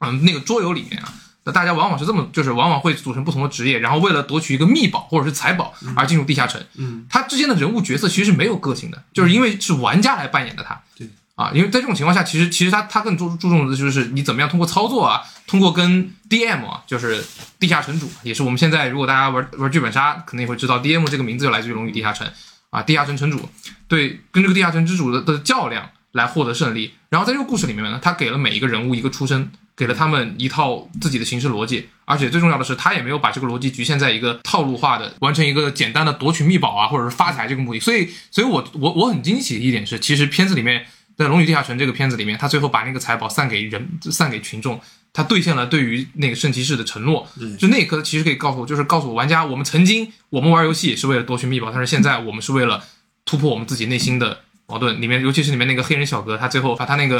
[0.00, 1.12] 嗯那个桌游里面啊，
[1.44, 6.62] 那大家往往是这么，就是往往会组成不同的职业，然后为了夺取一个秘宝或者是财宝而进入地下城。
[6.76, 7.06] 嗯。
[7.10, 10.80] 它之间的人物角色其实是没有个性的，就是因为是玩家来扮演的他。
[10.96, 11.08] 对。
[11.34, 17.24] 啊，因为在这种情况下，其实其实他他更注注重的就是你怎么样通过操作啊，通过跟 DM 啊，就是
[17.58, 22.30] 地下城主，也是我们现在如果大家玩玩剧本杀，可能也会知道 DM 这个名字就来自于龙与地下城
[22.68, 23.48] 啊，地下城城主
[23.88, 26.92] 对跟这个地下城之主的的较量来获得胜利。
[27.08, 37.80] 然后在这个故事里面呢，他给了每一个人物一个出身，给了他们一套自己的行事逻辑，而且最重要的是，他也没有把这个逻辑局限在一个套路化的完成一个简单的夺取秘宝啊，或者是发财这个目的。
[37.80, 40.84] 所以，所以我我我很惊喜的一点是，其实片子里面。
[41.22, 44.80] 在《龙与地下城》这个片子里面，他最后把那个财宝散给人，散给群众，
[45.12, 47.28] 他兑现了对于那个圣骑士的承诺。
[47.58, 52.82] 就那一刻，其实可以告诉我，就是告诉我玩家，我们曾经我们玩游戏是为了夺取秘宝，但是现在我们是为了
[53.24, 55.00] 突破我们自己内心的矛盾。
[55.00, 57.18] 里面，尤其是里面那个黑人小哥，他最后把他那个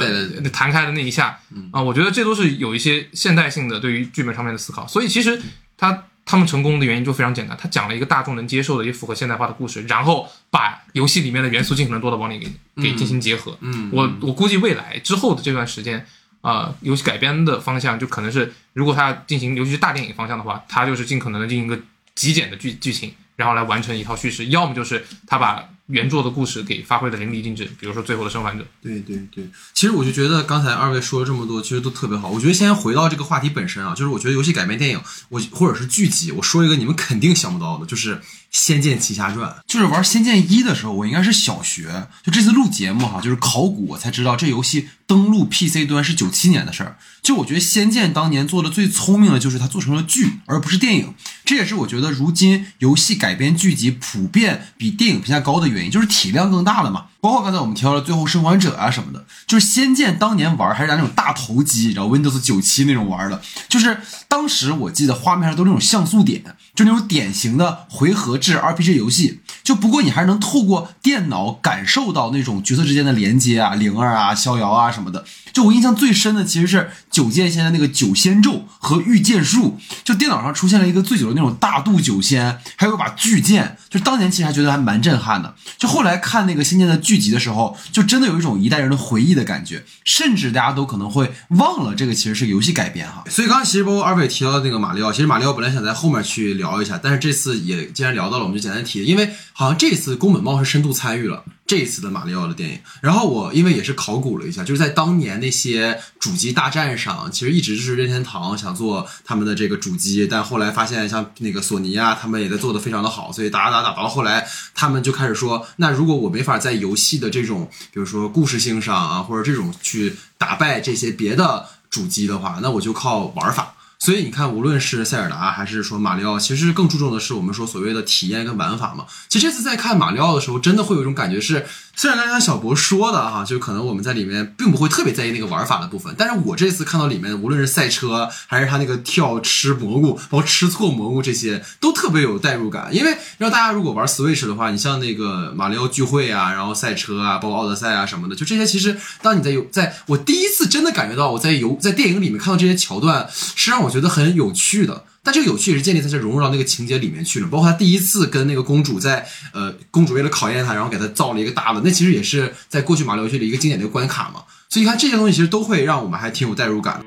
[0.53, 1.39] 弹开的那一下，
[1.71, 4.87] 啊，我觉得这都是有一些现代性的对于剧本上面的思考。
[4.87, 5.41] 所以其实
[5.77, 6.05] 他。
[6.25, 12.51] 他们成功的原因就非常简单，他讲了一个大众能接受的、也符合现代化的故事，然后把游戏里面的元素尽可能多的往里给
[12.83, 13.57] 给进行结合。
[13.61, 16.07] 嗯，我我估计未来之后的这段时间，
[16.41, 21.83] 啊，游戏改编的方向就可能是，如果他进行尤其是大电影方向的话，他就是尽可能的进行一个
[22.15, 25.69] 极简的剧剧情，然后来完成一套叙事，要么就是他把。
[25.87, 28.65] 原作的故事给发挥的淋漓尽致，比如说最后的生还者。
[28.81, 32.29] 对对对，其实我就觉得刚才二位说了这么多，其实都特别好。
[32.31, 38.17] 我觉得先回到这个话题本身啊，就是我觉得游戏改编电影，我或者是剧集，我说一个你们肯定想不到的，就是
[38.53, 39.51] 《仙剑奇侠传》。
[39.67, 46.97] 就是玩《仙剑一》的时候，我应该是小学，就这次录节目哈，就是考古，我才知道这游戏登陆 PC 端是九七年的事儿。
[47.23, 51.15] 就我觉得《仙剑》当年做的最聪明的就是它做成了剧，而不是电影。
[51.45, 55.91] 这也是我觉得如今游戏改编剧集普遍比电影评价高的原因。
[55.91, 66.43] 就是体量更大了嘛，包括刚才我们提到的《最后生还者》啊什么的，就是《仙剑》当年玩还是拿那种大头机，然后 Windows 九七那种玩的，就是当时我记得画面上都是那种像素点，
[66.75, 69.41] 就那种典型的回合制 RPG 游戏。
[69.63, 75.25] 就不过你还是能透过电脑感受到那种角色之间的连接啊，灵儿啊、逍遥啊什么的。
[75.53, 85.55] 就我印象最深的其实是九剑仙的那个九仙咒和御剑术，就电脑上出现了一个醉酒的那种大肚九仙，还有一把巨剑，就当年其实还觉得还蛮震撼的。
[85.79, 93.25] 就后来看那个仙剑的剧集的时候，就真的有一种一代人的回忆的感觉，甚至大家都可能会忘了这个其实是游戏改编哈。
[93.29, 101.45] 所以刚刚其实包括二位提到的那个马里奥，其实马里奥本来想在后面去聊一下，但是这次也既然聊到了，我们就简单提，因为好像这次宫本茂是深度参与了。
[101.73, 123.75] 这一次的马里奥的电影，然后我因为也是考古了一下，就是在当年那些主机大战上，其实一直是任天堂想做他们的这个主机，但后来发现像那个索尼啊，他们也在做的非常的好，所以打打打打到后来，他们就开始说，那如果我没法在游戏的这种，比如说故事性上啊，或者这种去打败这些别的主机的话，那我就靠玩法。
[124.03, 129.07] 所以你看，无论是塞尔达还是说马里奥，其实更注重的是我们说所谓的体验跟玩法嘛。
[129.29, 131.65] 其实这次在看马里奥的时候，真的会有一种感觉是。
[131.95, 142.89] 虽然刚才小博说的哈，就可能我们在里面并不会特别在意那个玩法的部分，但是我这次看到里面，无论是赛车还是他那个跳吃蘑菇，包括吃错蘑菇这些，都特别有代入感。
[142.93, 155.05] 因为让大家如果玩 Switch 的话，你像那个马里奥聚会啊，然后赛车啊，包括奥德赛啊什么的，就这些，其实当你在游，在我第一次真的感觉到我在游在电影里面看到这些桥段，是让我觉得很有趣的。
[155.23, 164.43] 但这个有趣也是建立在这融入到那个情节里面去了，包括他第一次跟那个公主在，呃，公主为了考验他，然后给他造了一个大的，那其实也是在过去马里奥游戏里一个经典的关卡嘛。
[164.69, 167.05] 所以你看这些东西其实都会让我们还挺有代入感。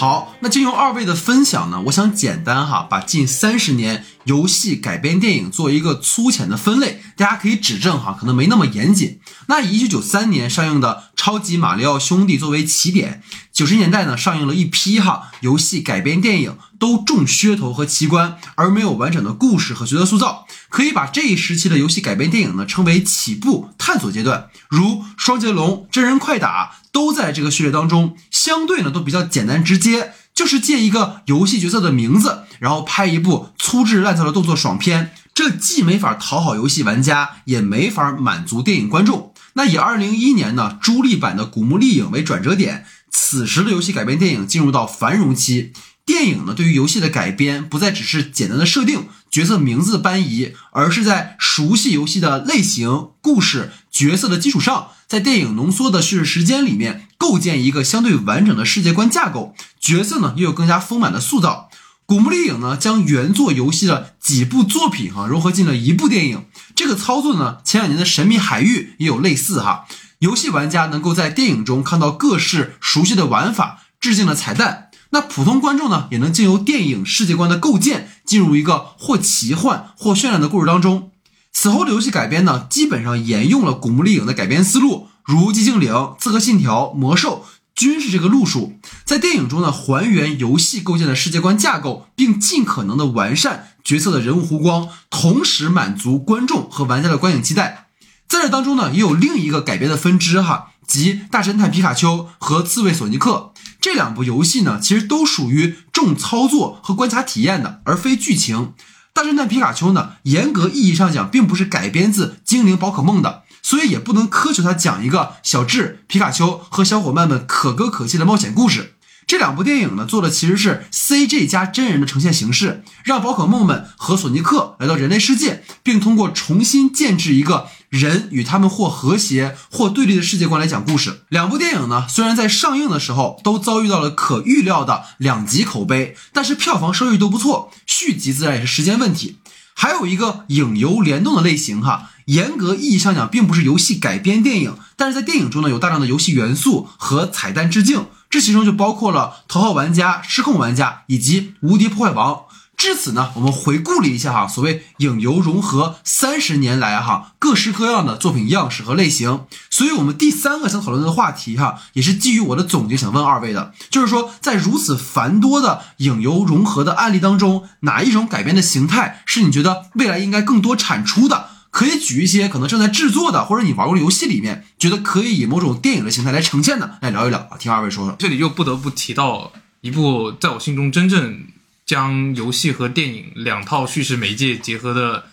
[0.00, 9.20] 好，那经由二位的分享呢，我想简单哈把近三十年游戏改编电影做一个粗浅的分类，大家可以指正哈，可能没那么严谨。
[9.48, 20.46] 那以一九九三年上映的《超级马里奥兄弟》作为起点，九十年代呢上映了一批哈游戏改编电影，都重噱头和奇观，而没有完整的故事和角色塑造。
[20.70, 24.86] 可以把这一时期的游戏改编电影呢称为起步探索阶段，如
[25.18, 26.72] 《双截龙》《真人快打》。
[26.92, 35.12] 都在这个序列当中，相对呢都比较简单直接，就是借一个游戏角色的名字，然后拍一部粗制滥造的动作爽片。
[35.32, 39.32] 这既没法讨好游戏玩家，也没法满足电影观众。
[39.54, 45.72] 那以二零一一年呢朱莉版的《古墓丽影》为转折点，此时的游戏改编电影进入到繁荣期。
[46.04, 54.88] 电影呢对于游戏的改编，不再只是简单的设定角色名字的搬移，而是在熟悉游戏的类型、故事、角色的基础上。
[55.10, 61.68] 在电影浓缩的叙事时间里面，构建一个相对完整的世界观架构，角色呢又有更加丰满的塑造。
[62.06, 66.44] 古墓丽影呢将原作游戏的几部作品哈融合进了一部电影，
[66.76, 69.86] 这个操作呢前两年的神秘海域也有类似哈。
[70.20, 81.09] 游戏玩家能够在电影中看到各式熟悉的玩法、致敬的彩蛋，那普通观众呢也能经由电影世界观的构建，进入一个或奇幻或绚烂的故事当中。
[81.52, 88.78] 此后的游戏改编呢，基本上沿用了《古墓丽影》的改编思路，如《寂静岭》《刺客信条》《魔兽》均是这个路数。
[89.04, 97.88] 在电影中呢，还原游戏构建的世界观架构，并尽可能的完善角色的人物弧光，同时满足观众和玩家的观影期待。
[98.28, 108.72] 在这当中呢，也有另一个改编的分支哈，即《大侦探皮卡丘》和《刺猬索尼克》这两部游戏呢，其实都属于重操作和关卡体验的，而非剧情。
[109.12, 118.94] 大侦探皮卡丘呢，严格意义上讲，并不是改编自精灵宝可梦的，所以也不能苛求它讲一个小智、皮卡丘和小伙伴们可歌可泣的冒险故事。
[119.30, 131.20] 这两部电影呢，做的其实是 CG 加真人的呈现形式，让宝可梦们和索尼克来到人类世界，并通过重新建制一个人与他们或和谐或对立的世界观来讲故事。
[131.28, 139.38] 两部电影呢，虽然在上映的时候都遭遇到了可预料的两极口碑，但是票房收益都不错，续集自然也是时间问题。
[139.74, 148.06] 还有一个影游联动的类型哈，严格意义上讲，并不是游戏改编电影，但是在电影中呢，有大量的游戏元素和彩蛋致敬。
[148.30, 152.34] 这其中就包括了《头号玩家》《失控玩家》以及《无敌破坏王》。
[152.76, 159.44] 至此呢，我们回顾了一下哈，所谓影游融合三十年来哈各式各样的作品样式和类型。
[159.68, 171.49] 所以，我们第三个想讨论的话题哈，也是基于我的总结想问二位的，就是说，在如此繁多的影游融合的案例当中，哪一种改编的形态是你觉得未来应该更多产出的？
[171.70, 178.16] 可以举一些可能正在制作的，或者你玩过的游戏里面，觉得可以以某种电影的形态来呈现的，来聊一聊啊，听二位说说。
[178.18, 181.46] 这里又不得不提到一部在我心中真正
[181.86, 185.26] 将游戏和电影两套叙事媒介结合的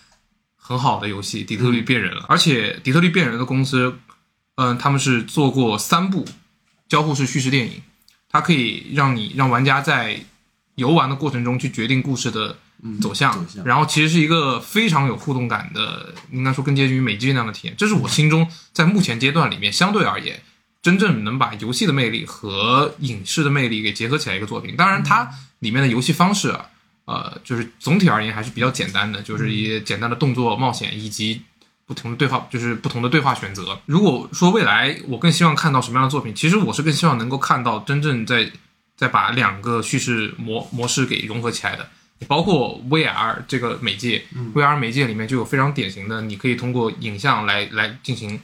[0.56, 2.24] 很好的游戏《底特律变人》了。
[2.28, 3.98] 而且《底特律变人》的公司，
[4.54, 6.24] 嗯、他们是做过三部
[6.88, 7.82] 交互式叙事电影，
[8.30, 10.20] 它可以让你让玩家在
[10.76, 12.56] 游玩的过程中去决定故事的
[13.00, 17.74] 走向，走向然后其实是一个非常有互动感的，应该说更接近于美剧那样的体验。
[17.76, 20.40] 这是我心中在目前阶段里面相对而言，
[20.80, 24.76] 真正能把游戏的魅力和影视的魅力给结合起来一个作品。
[24.76, 26.66] 当然，它里面的游戏方式啊，
[27.06, 31.42] 呃，就是总体而言还是比较简单的，就是一些简单的动作冒险以及
[31.84, 33.76] 不同的对话，就是不同的对话选择。
[33.86, 38.52] 如果说未来我更希望看到什么样的作品，其实我是更希望能够看到真正在
[38.96, 41.88] 在把两个叙事模模式给融合起来的。
[42.26, 48.40] 包括 VR 这个媒介、v r 媒介里面就有非常典型的，你可以通过影像来来进行，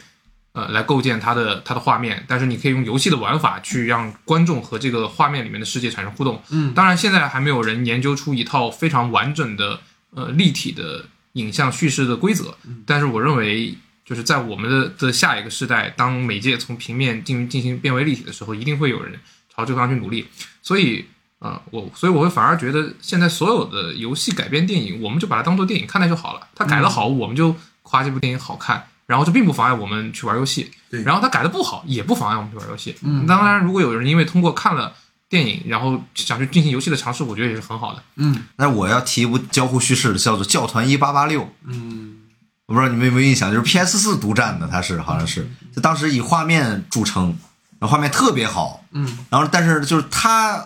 [0.52, 6.40] 呃，来构建它的它的画面，但是你可以用游戏的玩法去让观众和这个画面里面的世界产生互动。
[6.50, 12.56] 嗯，当然现在还没有人研究出一套非常完整的呃立体的影像叙事的规则，
[12.86, 19.18] 但是我认为就是在我们的的下一个时代，当媒介从平面进进行变为立体的时候，一定会有人
[19.52, 20.28] 朝这个方向去努力。
[20.62, 21.04] 所以，
[21.44, 26.40] 呃，我所以我会反而觉得现在所有的游戏改编电影，我们就把它当做电影看待就好了。
[26.54, 30.70] 它改得好，我们就夸这部电影好看，然后这并不妨碍我们去玩游戏。
[30.90, 32.96] 对然后它改的不好，也不妨碍我们去玩游戏。
[33.02, 34.94] 嗯，当然，如果有人因为通过看了
[35.28, 38.02] 电影，然后想去进行游戏的尝试，我觉得也是很好的。
[38.16, 41.42] 嗯那我要提一部交互叙事的，叫做《教团一八八六》。
[41.66, 42.20] 嗯，
[42.64, 47.36] 我不知道你们有没有印象，就是 PS 四独占的，它是好像是，就当时以画面著称，
[47.78, 48.82] 然后画面特别好。
[48.92, 50.64] 嗯，然后但是就是它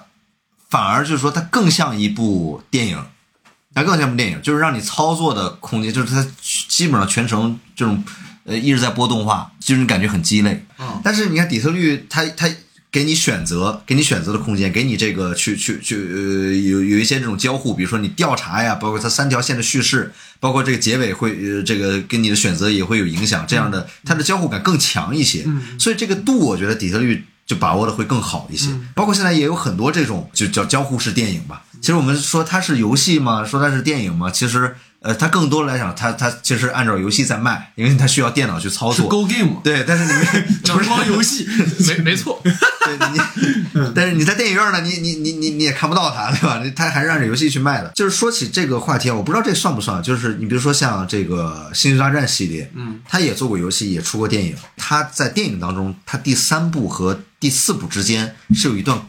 [0.68, 3.02] 反而就是说它更像一部电影，
[3.74, 6.26] 它更像一部电影，就是让你操作的空间，就是它
[6.68, 8.04] 基本上全程这种
[8.44, 10.64] 呃一直在播动画，就是你感觉很鸡肋。
[10.78, 12.48] 嗯但是你看底特律，它它
[12.90, 25.46] 给你选择，给你选择的空间，给你这个去去去呃有有一些这种交互，比如说你调查呀，包括它三条线的叙事，包括这个结尾会呃这个跟你的选择也会有影响，这样的它的交互感更强一些。
[25.78, 28.70] 所以这个度我觉得底特律就把握的会更好一些。
[28.94, 31.64] 包括现在也有很多这种就叫交互式电影吧。
[31.80, 33.44] 其实我们说它是游戏嘛？
[33.44, 34.30] 说它是电影嘛？
[34.30, 39.08] 其实呃，它更多来讲，它它其实按照游戏在卖，因为它需要电脑去操作。
[39.08, 41.46] Go Game，对，但是你们阳光游戏，
[41.86, 46.60] 没没错，对你，但是你在电影院呢，你你你你你也看不到它，对吧？
[46.74, 47.92] 它还是按照游戏去卖的。
[47.94, 54.56] 就是说起这个话题啊，我不知道这算不算，就是你比如说像这个《星球大战》系列，嗯，它也做过游戏，也出过电影。
[54.76, 59.00] 它在电影当中，它第三部和第四部之间是有一段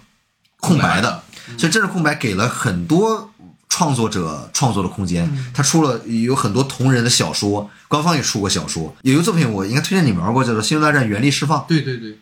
[0.60, 1.24] 空白的，
[1.58, 3.32] 所以这段空白给了很多。
[3.72, 8.94] 创作者创作的空间，他出了有很多同人的小说，官方也出过小说。
[9.04, 11.60] 有一个作品我应该推荐你们玩过，叫做《星球大战：原力释放》。
[11.68, 12.18] 对对对，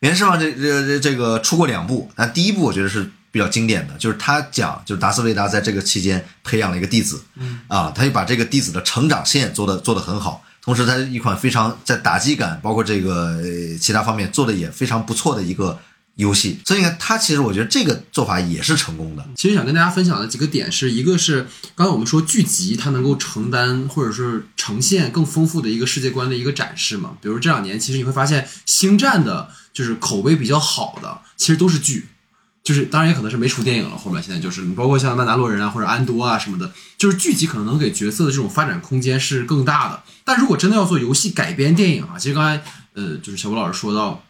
[0.00, 15.78] 原释放这这这这个出过两部，那第一部我觉得是比较经典的，就是他讲就是达斯维达在这个期间培养了一个弟子，嗯啊，他就把这个弟子的成长线做的做的很好，同时他一款非常在打击感包括这个呃其他方面做的也非常不错的一个
[16.16, 32.08] 游戏，所以你看他其实我觉得这个做法也是成功的，其实想跟大家分享的几个点是一个是刚才我们说剧集它能够承担或者是呈现更丰富的一个世界观的一个展示嘛，比如这两年其实你会发现星战的就是口碑比较好的，其实都是剧。
[32.62, 40.00] 就是当然也可能是没出电影了，后面现在就是你包括像曼达洛人啊或者安多啊什么的，就是剧集可能能给角色的这种发展空间是更大的。
[40.22, 44.22] 但如果真的要做游戏改编电影啊，其实刚才呃就是小吴老师说到，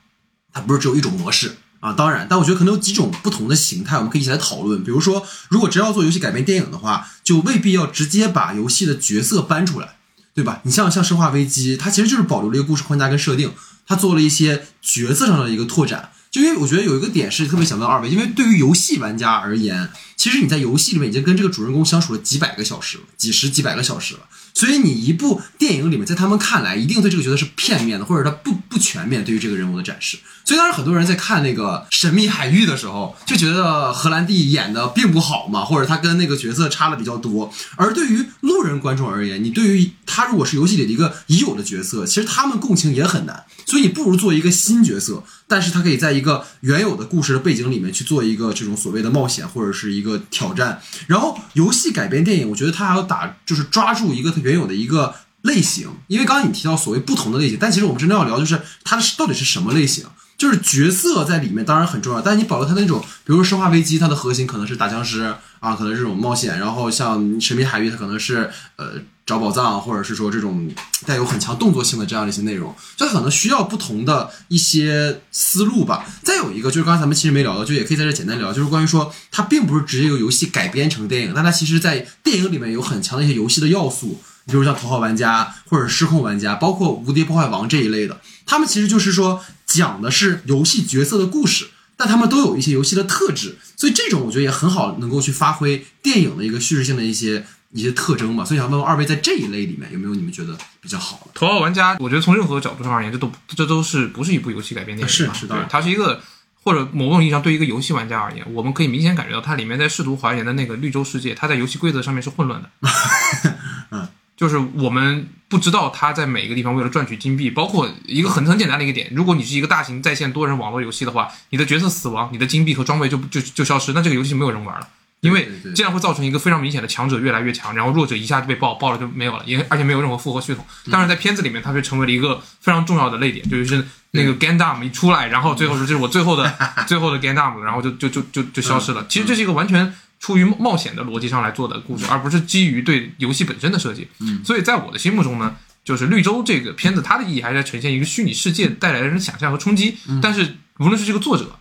[0.51, 1.57] 它不是只有一种模式。
[1.83, 4.85] 啊，当然，但我觉得可能有几种不同的形态，我们可以一起来讨论。
[4.85, 9.97] 比如说，如果真要做游戏改编电影的话，就未必要直接把游戏的角色搬出来，
[10.33, 10.61] 对吧？
[10.62, 13.53] 你像像《生化危机》，它其实就是保留了一个故事框架跟设定，
[13.85, 16.11] 它做了一些角色上的一个拓展。
[16.30, 24.20] 就因为我觉得有一个点是特别想问二位，因为对于游戏玩家而言，其实你在游戏里面已经跟这个主人公相处了几百个小时了，几十几百个小时了，
[24.55, 30.18] 所以你一部电影里面，在他们看来，一定对这个角色是片面的，或者他不不全面对于这个人物的展示。
[30.44, 37.53] 所以当时很多人在看那个《神秘海域》的时候，就觉得荷兰弟演的并不好嘛，或者他跟那个角色差的比较多。
[37.76, 43.44] 而对于路人观众而言，你对于他如果是游戏里的一个已有的角色，其实他们共情也很难。
[43.66, 50.80] 所以你不如做一个新角色，但是他可以在一个原有的故事的背景里面去做一个这种所谓的冒险或者是一个挑战。
[51.06, 60.04] 然后游戏改编电影，我觉得它还要打就是抓住一个它原有的一个类型，因为刚刚你提到所谓不同的类型，但其实我们真正要聊就是它的到底是什么类型。
[60.38, 68.94] 就是角色在里面当然很重要，但是你保留它那种，比如说《生化危机》，它的核心可能是打僵尸啊，可能这种冒险，然后像《神秘海域》，它可能是呃
[69.25, 70.68] 找宝藏，或者是说这种
[71.07, 76.05] 带有很强动作性的这样的一些内容，就可能需要不同的一些思路吧。
[76.23, 91.68] 再有一个就是刚才咱们其实没聊到，就也可以在这简单聊，就是关于说它并不是直接由游戏改编成电影，但它其实在电影里面有很强的一些游戏的要素，比如像《头号玩家》或者《失控玩家》，包括《无敌破坏王》这一类的，他们其实就是说讲的是游戏角色的故事。
[91.95, 98.45] 但他们都有一些游戏的特质，所以这种我觉得也很好，能够去发挥电影的一个叙事性的一些一些特征吧。
[98.45, 101.31] 所以想问问二位，在这一类里面有没有你们觉得比较好的？
[101.35, 106.20] 头号玩家，我觉得从任何角度上而言，这都这都是不是一部游戏改编电影嘛是是当然它是一个
[106.62, 112.70] 或者某种意义上对于一个游戏玩家而言，我们可以明显感觉到它里面在试图还原的那个绿洲世界，它在游戏规则上面是混乱的。
[113.91, 124.89] 嗯，就是我们不知道它在每一个地方为了赚取金币，包括一个很很简单的一个点，如果你是一个大型在线多人网络游戏的话，你的角色死亡，你的金币和装备就就就消失，那这个游戏就没有人玩了。
[125.23, 130.66] 因为这样会造成一个非常明显的强者越来越强，然后弱者一下就被爆，爆了就没有了，也而且没有任何复活系统。
[130.91, 136.53] 当然，在片子里面，它却成为了一个非常重要的泪点，就是那个 Gundam 一出来，然后最后是这是我最后的
[136.89, 139.07] 最后的 Gundam，然后就就就就就消失了。
[139.09, 144.09] 其实这是一个完全出于冒险的逻辑上来做的故事，而不是基于对游戏本身的设计。
[144.45, 145.55] 所以在我的心目中呢，
[145.85, 149.97] 就是绿洲这个片子，它的意义还是在呈现一个虚拟世界带来的人想象和冲击。
[150.20, 151.57] 但是无论是这个作者，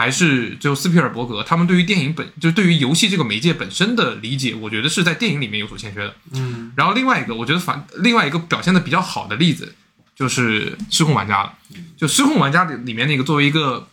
[0.00, 6.14] 还是就斯皮尔伯格，他们对于电影本，就是对于游戏这个媒介本身的理解，我觉得是在电影里面有所欠缺的。
[6.32, 9.74] 嗯，然后另外一个，我觉得反另外一个表现的比较好的例子
[10.16, 11.52] 就是《失控玩家》了。
[11.98, 13.86] 就《失控玩家》里里面那个作为一个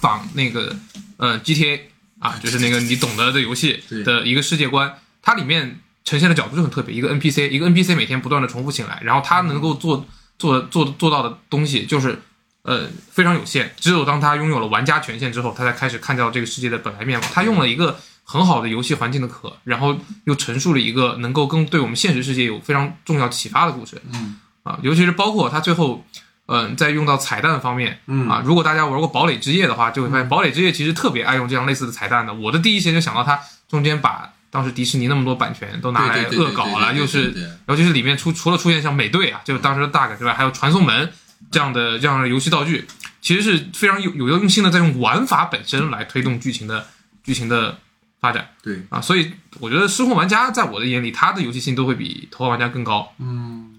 [0.00, 0.74] 仿那个
[1.18, 1.80] 呃 GTA
[2.20, 10.06] 啊，就是那个你懂得的游戏 的一个世界观，它里面呈现的角度就很特别，一个 NPC，一个 NPC 每天不断的重复醒来，然后他能够做
[10.38, 12.22] 做做做到的东西就是。
[12.64, 13.72] 呃，非常有限。
[13.76, 17.26] 只有当他拥有了玩家权限之后，他才开始看到这个世界的本来面貌。
[17.32, 24.00] 他用了一个很好的游戏环境的壳，然后又陈述了一个能够更对我们现实世界有非常重要启发的故事。
[24.12, 26.06] 嗯，啊，尤其是包括他最后，
[26.46, 32.32] 嗯、在用到彩蛋方面，嗯啊，如果大家玩过《堡垒之夜》的话，就会发现《堡垒之夜》其实特别爱用这样类似的彩蛋的。
[32.32, 33.38] 我的第一时间就想到他
[33.68, 37.34] 中间把当时迪士尼那么多版权都拿来恶搞了，又是
[37.68, 41.12] 尤其是里面出除了出现像美队啊，就是当时的 Duck 之外，还有传送门
[41.50, 42.86] 这样的这样的游戏道具，
[43.20, 46.86] 其实是非常有有用心的在用玩法本身来推动剧情的
[47.22, 47.78] 剧情的
[48.20, 48.48] 发展。
[48.62, 53.12] 对，啊，所以我觉得《失控玩家》在我的眼里，它的游戏性都会比《头号玩家》更高。
[53.18, 53.70] 嗯。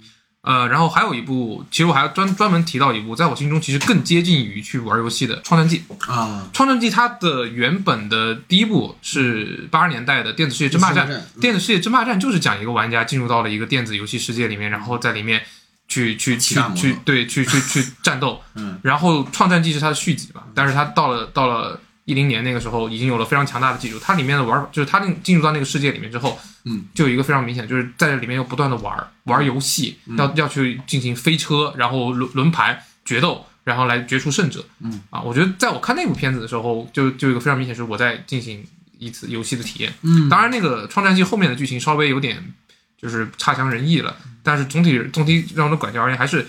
[0.48, 5.84] 呃，然后还有一部，其实我还要专专门提到一部，在我心中其实更接近于去玩游戏的《创战记》。
[6.14, 11.40] 啊，《创战记》它的原本的第一部是八十年代的《电子世界争霸战》，电子世界战。
[11.40, 11.42] 嗯。
[11.42, 15.42] 电子世界争霸战就是讲一个玩家进入到了一个电子游戏世界里面，然后在里面
[15.88, 18.42] 去去去去对去去去 战斗。
[18.56, 24.00] 嗯，然后《创战记》是它的续集嘛，但是它到了到了一零年那个时候，已经有了非常强大的技术。
[24.00, 33.46] 它里面的玩法就是它进进入到那个世界里面之后，嗯，就有一个非常明显，就是在这里面要不断的玩玩游戏，嗯要要去进行飞车，然后轮轮盘决斗。
[33.66, 38.64] 然后来决出胜者，嗯啊，我觉得在我看那部片子的时候，就就有一个非常明显是我在进行
[39.00, 42.54] 一次游戏的体验，嗯，当然，那个《创战记》后面的剧情稍微有点
[43.02, 46.48] 就是差强人意了，但是总体总体让我的感觉而言，还是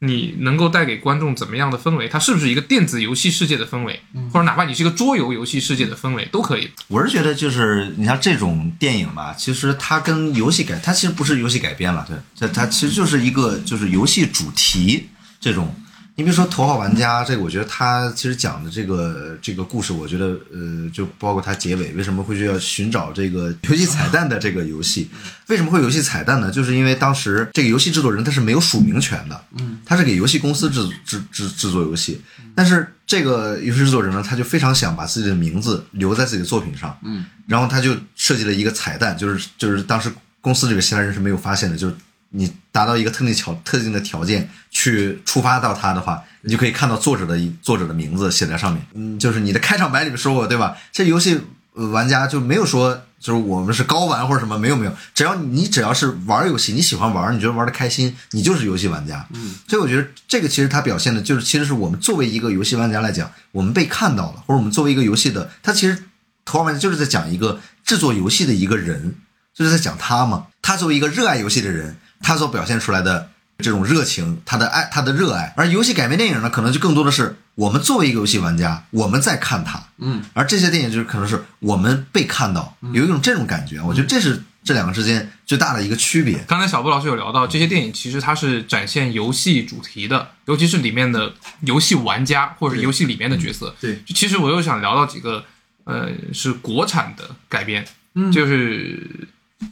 [0.00, 2.08] 你能够带给观众怎么样的氛围？
[2.08, 4.00] 它是不是一个电子游戏世界的氛围，
[4.32, 6.70] 或者哪怕你是一个桌游游戏世界的氛围都可以。
[6.88, 12.16] 我是觉得，就是你像这种电影吧，其实它跟游戏改，它其实不是游戏改编了，对，
[12.48, 15.08] 它它其实就是一个就是游戏主题
[15.40, 15.74] 这种。
[16.14, 25.08] 你比如说《头号玩家》这个，我觉得他其实讲的这个这个故事，我觉得呃，就包括他结尾为什么会去要寻找这个 游戏彩蛋的这个游戏，
[25.46, 26.50] 为什么会有游戏彩蛋呢？
[26.50, 32.20] 就是因为当时这个游戏制作人他是没有署名权的，嗯，他是给游戏公司制制制制作游戏，
[32.54, 41.94] 但是这个游戏制作人呢，他就非常想把自己的名字留在自己的作品上，嗯，然后他就设计了一个彩蛋，就是就是当时公司这个其他人是没有发现的，就是
[42.32, 50.76] 你达到一个特定条特定的条件去触发到它的话，你就可以看到作者的一作者的名字写在上面，嗯，就是你的开场白里面说过对吧？
[50.90, 51.40] 这游戏
[51.74, 53.02] 呃玩家就没有说。
[53.22, 59.24] 就是我们是高玩或者什么没有没有，只要你只要是玩游戏，你喜欢玩，你觉得玩的开心，你就是游戏玩家。
[59.32, 65.96] 嗯，所以我觉得这个其实它表现的就是，其实是我们作为一个游戏玩家来讲，我们被看到了，或者我们作为一个游戏的，它其实
[66.44, 69.14] 头号玩家就是在讲一个制作游戏的一个人，
[69.54, 70.48] 就是在讲他嘛。
[70.60, 75.52] 他作为一个热爱游戏的人，他所表现出来的这种热情，他的爱，他的热爱。
[75.56, 83.80] 而游戏改编电影呢，可能就更多的是我们作为一个游戏玩家，我们在看他，嗯，而这些电影就是可能是我们被看到，有一种这种感觉。
[83.80, 86.38] 我觉得这是这两个之间最大的一个区别。
[86.46, 93.74] 刚才小布老师有聊到，这些电影其实它是展现游戏主题的，尤其是里面的游戏玩家或者是游戏里面的角色。
[93.80, 95.44] 对，就其实我又想聊到几个，
[95.84, 99.28] 呃，是国产的改编，嗯，就是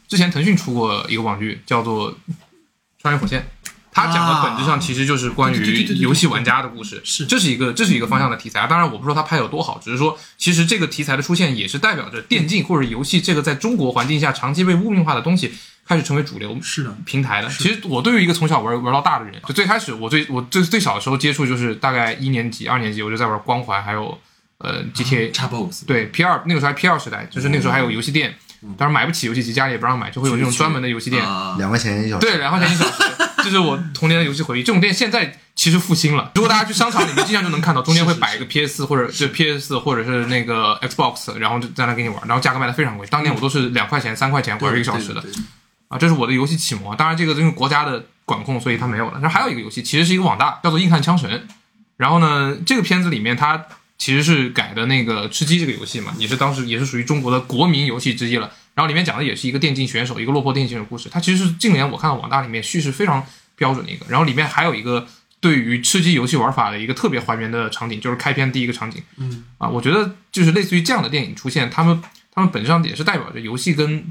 [0.09, 2.12] 之前腾讯出过一个网剧叫做
[3.01, 3.41] 《穿越火线》，
[3.93, 7.26] 它讲的本质上其实就是关于游戏玩家的故事，是。
[7.26, 8.66] 这是一个这是一个方向的题材啊。
[8.66, 15.53] 当然，我不说它拍有多好，只是说其实这个题材的出现也是代表着电竞或者游戏这个在中国环境下长期被污名化的东西
[15.86, 17.49] 开始成为主流是的，平台的。
[17.49, 24.16] 其实我对于一个从小玩玩到大的人，就最开始我最我最最小的时候接触就是大概一年级、二年级，我就在玩光环，还有
[24.59, 28.36] 呃 GTA，、Xbox 对 P 二那个时候还 P 二时代，就是那个时候还有游戏店，
[28.77, 31.25] 当然买不起游戏机，家里也不让买，就会有那种专门的游戏店。
[31.25, 32.27] 啊，两块钱一小时。
[32.27, 33.03] 对，两块钱一小时，
[33.39, 34.63] 这是我童年的游戏回忆。
[34.63, 43.07] 这种店现在其实复兴了，如果大家去商场里面，经常就能看到，中间会摆一个 PS 或者就 PS 或者是那个 Xbox，然后就在那给你玩，然后价格卖的非常贵。
[43.07, 45.25] 当年我都是两块钱、三块钱玩一个小时的
[45.89, 46.97] 啊，这是我的游戏启蒙啊。
[46.97, 49.19] 当然，这个因为国家的管控，所以它没有了。
[49.21, 51.31] 然后还有一个游戏，其实是一个网大，叫做《硬汉枪神》。
[51.97, 53.63] 然后呢，这个片子里面它
[54.01, 58.51] 其实是改的那个吃鸡这个游戏嘛，也是当时也是属于中国的国民游戏之一了。
[58.75, 61.11] 然后里面讲的也是一个电竞选手，一个落魄电竞选手的故事。
[61.11, 63.23] 它其实是近年我看到网大里面叙事非常
[63.57, 64.07] 标准的一个。
[64.09, 65.07] 然后里面还有一个
[65.39, 69.03] 对于吃鸡游戏玩法的一个特别还原的场景，就是开篇第一个场景。
[69.19, 74.07] 嗯啊，我觉得就是类似于这样的电影出现，他们他们本质上也是代表着游戏跟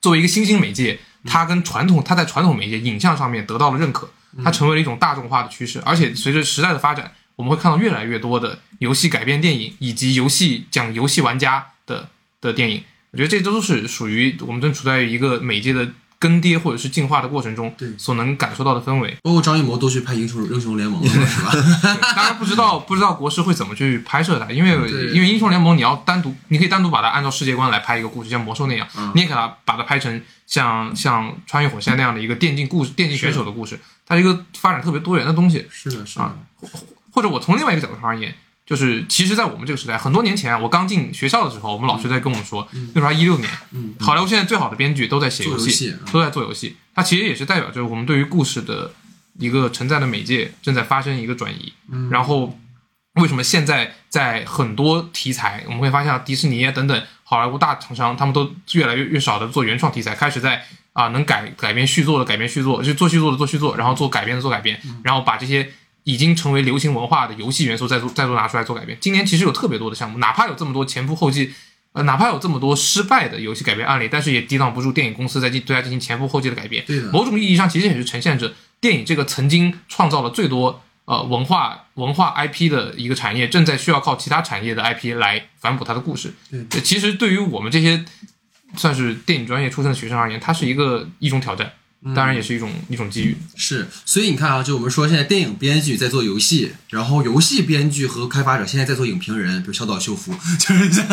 [0.00, 4.08] 作为一个新兴媒介，它跟传统它在传统媒介影像上面得到了认可，
[4.42, 12.08] 它成为了一种大众化的趋势，而且随着时代的发展，我们会看到越来越多的游戏改编电影以及游戏讲游戏玩家的
[12.40, 12.82] 的电影。
[13.12, 19.16] 我觉得这都是属于我们正处在于一个媒介的更迭或者是进化的过程中对所能感受到的氛围。
[19.22, 21.50] 包括张艺谋都去拍英雄英雄联盟了，是吧？
[21.52, 24.70] 对当然不知道不知道国师会怎么去拍摄它，因为
[25.12, 35.66] 因为英雄联盟你要单独，你可以单独把它按照世界观来拍一个故事，像魔兽那样，嗯你也可以把它把它拍成像像穿越火线那样的一个电竞故事、电竞选手的故事，它是一个发展特别多元的东西。
[35.70, 36.68] 是的，是啊的，
[37.14, 38.34] 或者我从另外一个角度上而言，
[38.66, 48.92] 就是其实，在我们这个时代，很多年前啊我刚进学校的时候，我们老师在跟我们说，那时候还一六年，嗯，好莱坞现在最好的编剧都在写游戏，都在做游戏，它其实也是代表着我们对于故事的
[49.38, 51.72] 一个承载的媒介正在发生一个转移。
[51.90, 52.58] 嗯然后，
[53.20, 65.70] 为什么现在在很多题材，我们会发现啊迪士尼啊等等好莱坞大厂商，他们都越来越越少的做原创题材，开始在啊能改改编续作的改编续作，就做续作的做续作，然后做改编的做改编，嗯然后把这些。
[66.04, 68.96] 已经成为流行文化的游戏元素再做再做拿出来做改编。
[69.00, 71.52] 今年其实有特别多的项目，哪怕有这么多前仆后继，
[71.92, 76.84] 呃，哪怕有这么多失败的游戏改编案例，但是也抵挡不住电影公司在进对它进行前仆后继的改编。
[76.86, 86.34] 对的某种意义上其实也是呈现着电影这个曾经创造了最多呃文化文化 IP 的一个产业，正在需要靠其他产业的 IP 来反哺它的故事。
[86.50, 88.04] 对呃其实对于我们这些
[88.76, 91.72] 算是电影专业出身的学生而言，它是一个一种挑战，
[92.14, 93.36] 当然也是一种、一种机遇。
[93.56, 101.08] 是，所以你看啊，就我们说现在电影编剧在做游戏，然后游戏编剧和开发者现在在做影评人，比如小岛秀夫，就是这样。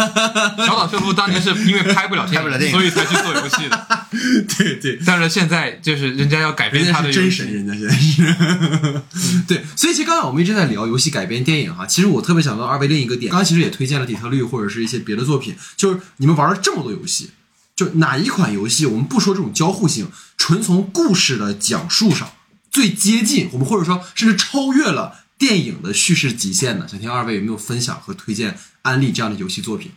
[0.58, 3.88] 小岛秀夫当年是因为拍不了电拍不了电影所以才去做游戏的。
[4.58, 9.02] 对对，但是现在就是人家要改编他的游戏真神，人家现在是。
[9.48, 17.30] 对，所以其实刚才我们一直在聊游戏改编电影哈，其实我特别想问二位另一个点，刚刚其实也推荐了底特律或者是一些别的作品，就是你们玩了这么多游戏，
[17.76, 22.32] 就哪一款游戏我们不说这种交互性，纯从故事的讲述上
[22.69, 26.88] 最接近我们或者说甚至超越了电影的叙事极限呢？
[26.88, 29.91] 想听二位有没有分享和推荐安利这样的游戏作品？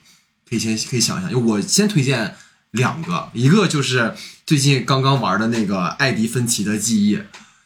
[0.49, 2.37] 可以先可以想一想，因为我先推荐
[2.71, 4.15] 两个，一个就是
[4.47, 7.19] 最近刚刚玩的那个艾迪芬奇的记忆，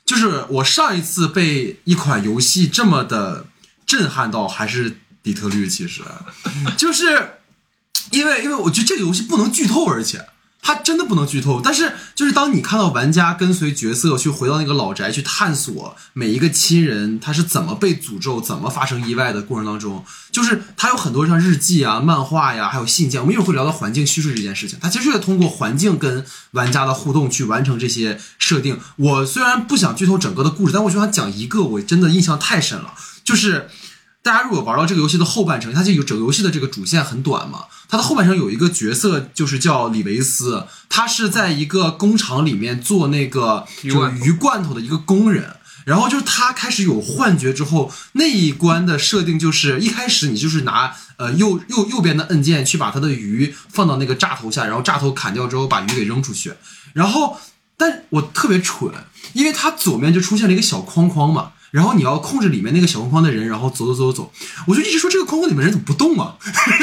[0.04, 3.46] 就是我上一次被一款游戏这么的
[3.86, 6.02] 震撼到，还是底特律，其实
[6.76, 7.37] 就是
[8.10, 10.26] 因为因为我觉得这个游戏不能剧透，而且。
[10.60, 23.20] 它真的不能剧透，但是就是当你看到玩家跟随角色去回到那个老宅去探索每一个亲人他是怎么被诅咒、怎么发生意外的过程当中，就是它有很多像日记啊、漫画呀，还有信件。
[23.20, 28.78] 我们一会儿会聊到环境叙事这件事情，它其实是通过环境跟玩家的互动去完成这些设定。
[28.96, 32.92] 我虽然不想剧透整个的故事，但我就想讲一个我真的印象太深了，
[33.24, 33.70] 就是。
[34.28, 45.56] 大家如果玩到这个游戏的后半程，它就有整个游戏的这个主线很短嘛，它的后半程有一个角色就是叫李维斯，他是在一个工厂里面做那个就是鱼罐头鱼罐头的一个工人。
[45.86, 56.52] 然后就是他开始有幻觉之后，那一关的设定就是一开始你就是拿呃右右右边的按键去把他的鱼放到那个炸头下，然后炸头砍掉之后把鱼给扔出去，
[56.92, 57.38] 然后
[57.78, 58.92] 但我特别蠢，
[59.32, 64.32] 因为它左面就出现了一个小框框嘛，然后你要控制里面那个小框框的人，然后走走走走，
[64.66, 66.36] 我就一直说这个框框里面人怎么不动啊？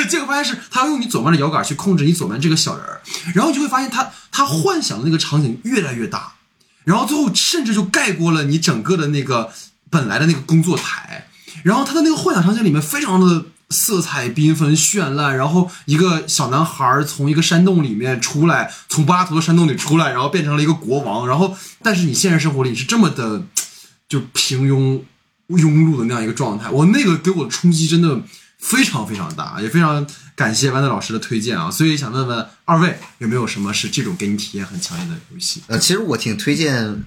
[0.09, 3.01] 结 果发现是他要用你左面的摇杆去控制你左面这个小人儿，
[3.33, 6.33] 然后你就会发现他他幻想的那个场景越来越大，
[6.83, 9.51] 然后最后甚至就盖过了你整个的那个
[9.89, 11.27] 本来的那个工作台，
[11.63, 21.27] 然后他的那个幻想场景里面非常的色彩缤纷、绚烂，然后一个小男孩从一个山洞里面出来，从柏拉图的山洞里出来，然后变成了一个国王。
[21.27, 23.41] 然后，但是你现实生活里是这么的，
[24.08, 25.01] 就平庸
[25.49, 26.70] 庸碌的那样一个状态。
[26.70, 28.22] 我那个给我的冲击真的
[28.58, 31.70] 非常非常大，也非常感谢豌豆老师的推荐啊。
[31.70, 35.62] 所以想问问二位，有没有什么是这种给你体验很强烈的游戏？
[35.68, 36.88] 呃，其实我挺推荐《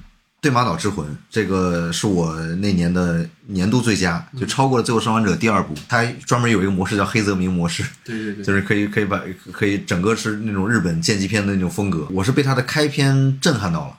[0.40, 5.74] 对马岛之魂》，这个是我那年的年度最佳，就超过了《最后生还者》第二部。
[5.88, 9.20] 它专门有一个模式叫黑泽明模式，对对对， 就是可以可以把
[9.50, 12.06] 可以整个是那种日本剑击片的那种风格。
[12.12, 13.96] 我是被它的开篇震撼到了。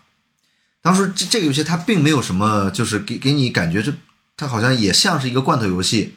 [0.82, 3.94] 当时这这个游戏它并没有什么，就是给给你感觉这
[4.38, 6.16] 它好像也像是一个罐头游戏，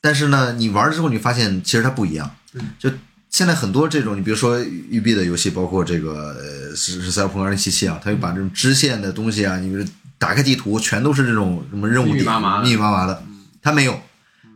[0.00, 2.30] 但是呢，你玩了之后你发现其实它不一样。
[2.78, 2.90] 就
[3.28, 9.84] 现在很多这种，你比如说育碧的游戏，包括这个呃是是赛博朋克二零七七啊，它就把这种支线的东西啊，你比如
[10.18, 13.22] 打开地图全都是这种什么任务点密密麻麻的，
[13.62, 14.02] 它没有，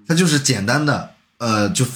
[0.08, 1.86] 它就是简单的呃就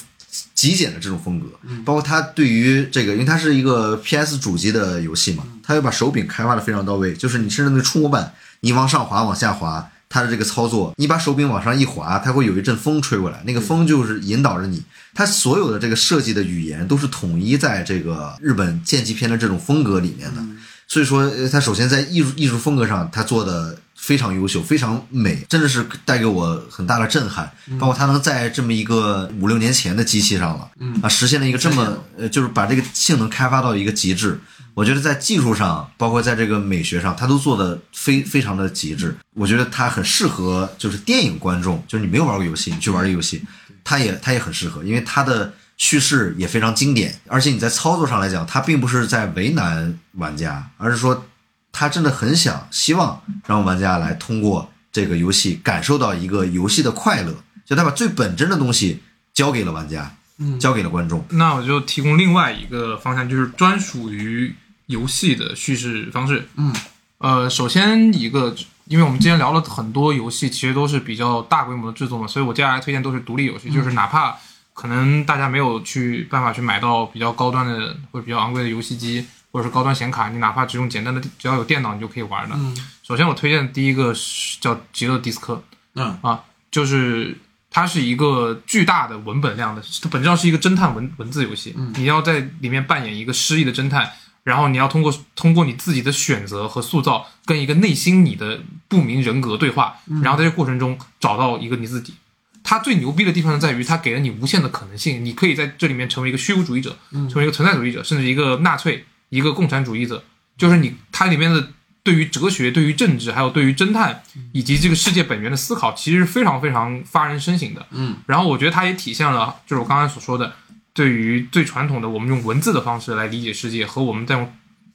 [0.59, 1.47] 极简的这种风格，
[1.85, 9.89] 包括它对于这个，因为它是一个 PS 主机的游戏嘛，它又把手柄开发的非常到位，就是你甚至那个触摸板，你往上滑往下滑。
[10.11, 14.83] 它的这个操作，你把手柄往上一滑，它会有一阵风吹过来，那个风就是引导着你。
[15.15, 20.41] 它所有的这个设计的语言都是统一在这个日本剑击片的这种风格里面的。
[20.87, 23.79] 所以说，呃它首先在艺术艺术风格上，它做的
[24.09, 27.53] 非常优秀，非常美，真的是带给我很大的震撼。
[27.79, 30.71] 包括它能在这么一个五六年前的机器上了，
[31.03, 34.41] 啊，实现了一个这么呃，就是把这个性能开发到一个极致。
[34.73, 39.15] 我觉得在技术上，包括在这个美学上，它都做的非非常的极致。
[39.35, 43.45] 我觉得它很适合就是电影观众，就是你没有玩过游戏，你去玩这个游戏，
[43.85, 51.27] 它也它也很适合，因为它的叙事也非常经典，而且你在操作上来讲，它并不是在为难玩家，而是说
[51.73, 59.03] 他真的很想希望让玩家来通过这个游戏感受到一个游戏的快乐，就他把最本真的东西
[59.33, 60.17] 交给了玩家，
[60.59, 61.25] 交给了观众。
[61.31, 64.55] 那我就提供另外一个方向，就是专属于
[64.87, 66.49] 游戏的叙事方式。
[66.57, 66.75] 嗯，
[67.19, 68.55] 呃，首先一个，
[68.87, 74.35] 因为我们今天聊了很多游戏，其实都是比较大规模的制作嘛，所以我接下来推荐都是独立游戏，就是哪怕
[74.73, 82.55] 可能大家没有去办法去买到比较高端的或者比较昂贵的游戏机，或者是高端显卡，你哪怕只用简单的，只要有电脑你就可以玩的。
[82.57, 85.55] 嗯首先我推荐的第一个是叫《极乐迪斯科》，
[85.95, 87.39] 嗯啊，就是
[87.71, 91.75] 它是一个巨大的文本量的，它本质上是一个侦探文文字游戏。
[91.77, 94.11] 嗯你要在里面扮演一个失忆的侦探，
[94.45, 102.15] 然后你要通过通过你自己的选择和塑造，跟一个内心你的不明人格对话，嗯然后在这个过程中找到一个你自己。
[102.63, 110.25] 它最牛逼的地方在于，它给了你无限的可能性，你可以在这里面成为一个虚无主义者，成为一个存在主义者，甚至一个纳粹、一个共产主义者。
[110.57, 111.69] 就是你它里面的
[112.03, 117.87] 对于哲学、对于政治，还有对于侦探以及这个世界本源的思考，其实是非常非常发人深省的。
[117.93, 120.55] 嗯，然后我觉得它也体现了，就是我刚才所说的，
[120.93, 124.53] 对于最传统的我们用文字的方式来理解世界，和我们在用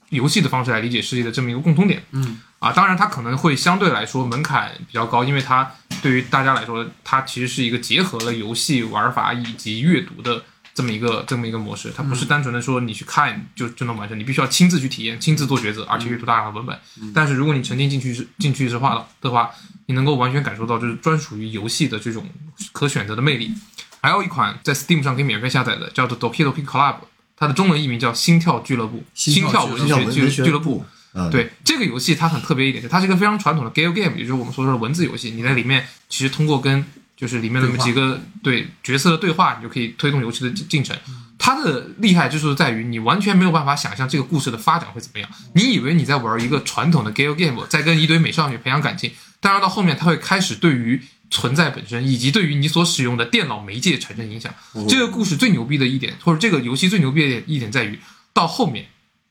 [0.09, 2.03] 游戏的方式来理解世界的这么一个共通点。
[2.11, 5.71] 嗯，啊，当然它可能会相对来说门槛比较高，因为它
[6.01, 10.43] 对于大家来说，它其实是一个结合了游戏玩法以及阅读的
[10.73, 16.79] 这么一个这么一个模式，它不是单纯的说你去看就就能完成，你必须要亲自去体验、亲自做抉择，而且阅读大量的文本。
[17.13, 19.51] 但是如果你沉浸进去进去之话的话，
[19.85, 22.27] 你能够完全感受到就是专属于游戏的这种
[22.71, 23.53] 可选择的魅力。
[24.01, 26.95] 还有一款在 Steam 上可以免费下载的，叫做 Doki Doki Club，
[27.37, 30.85] 它的中文译名叫《心跳俱乐部》，心心跳文学俱俱乐部。
[31.15, 35.29] 嗯，对这个游戏，它很特别一点，就它是一个非常传统的 gal game，也就是我们所说的文字游戏。
[35.29, 36.83] 你在里面其实通过跟
[37.15, 40.97] 就是里面的对话几个对角色的对话，你就可以推动游戏的进进程。
[41.37, 45.29] 它的厉害之处在于，你完全没有办法想象这个故事的发展会怎么样。
[45.55, 49.11] 你以为你在玩一个传统的 gal game，在跟一堆美少女培养感情，
[49.41, 54.53] 但是到后面它会开始对于存在本身以及对于你所使用的电脑媒介产生影响。
[54.87, 57.99] 这个故事最牛逼的一点，或者这个游戏最牛逼的一点在于，
[58.31, 58.85] 到后面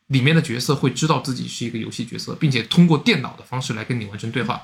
[0.09, 4.61] 里面的角色会知道自己是一个游戏角色，并且通过电脑的方式来跟你完成对话。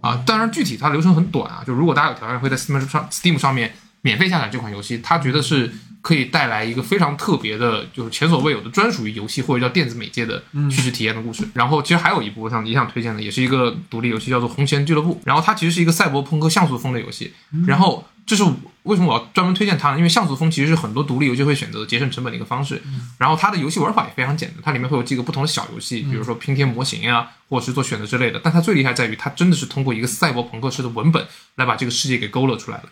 [0.00, 11.48] 啊，当然具体它流程很短啊，就如果大家有条件，会在 Steam 上 Steam 上面免费下载这款游戏，他觉得是可以带来一个非常特别的，就是前所未有的专属于游戏或者叫电子媒介的叙事体验的故事。
[11.54, 15.14] 然后其实还有一部我想也想推荐的，也是一个独立游戏，叫做《红弦俱乐部》。
[15.24, 17.32] 然后它其实是一个赛博朋克像素风的游戏。
[17.66, 18.44] 然后这是
[18.84, 19.96] 为什么我要专门推荐它呢？
[19.96, 22.80] 因为像素风其实是很多独立游戏会选择节省成本的一个方式。
[23.18, 28.40] 然后它的游戏玩法也非常简单，它里面会有几个不同的小游戏，比如说拼贴模型呀、或者是做选择之类的。
[28.44, 31.26] 但它最厉害在于，它真的是通过一个赛博朋克式的文本
[31.56, 32.84] 来把这个世界给勾勒出来了。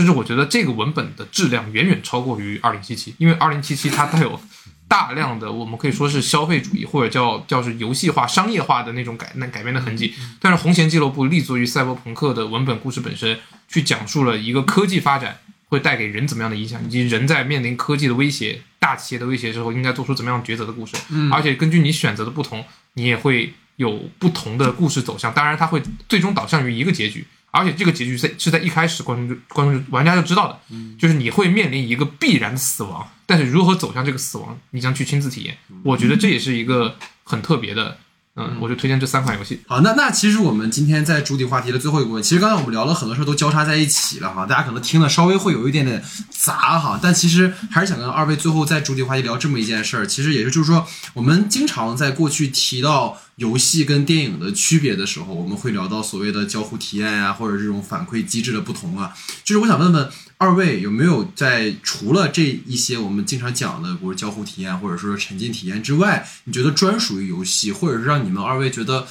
[0.00, 4.40] 甚至我觉得这个文本的质量远远超过于二零七七，因为二零七七它带有
[4.88, 10.14] 大量的我们可以说是消费主义或者叫叫是游戏化、商业化的那种改那改编的痕迹。
[10.40, 13.38] 但是红弦俱乐部立足于赛博朋克的文本故事本身，
[13.68, 15.36] 去讲述了一个科技发展
[15.66, 20.96] 会带给人怎么样的影响，以及人在面临科技的威胁、大企业的威胁之后，应该做出怎么样抉择的故事。
[21.10, 25.32] 嗯，而且根据你选择的不同，你也会有不同的故事走向。
[25.32, 30.58] 当然，它会最终导向于一个结局，而且这个结局是是在一开始观众就观众就玩家就知道的，
[30.98, 35.56] 就是你会面临一个必然的死亡，但是如何走向这个死亡，你将去亲自体验。
[35.82, 37.98] 我觉得这也是一个很特别的。
[38.36, 39.60] 嗯，我就推荐这三款游戏。
[39.66, 59.12] 好，那那其实我们今天在主体话题的最后一部分，其实刚才我们聊了很多事儿都交叉在一起了哈，大家可能听了稍微会有一点点杂哈，但其实还是想跟二位最后在主体话题聊这么一件事儿，其实也是就是说，我们经常在过去提到游戏跟电影的区别的时候，我们会聊到所谓的交互体验呀，或者这种反馈机制的不同啊，
[59.42, 60.08] 就是我想问问。
[60.40, 69.06] 二位有没有在除了这一些我们经常讲的，比如交互体验或者说沉浸体验之外，你觉得专属于游戏，或者是让你们二位觉得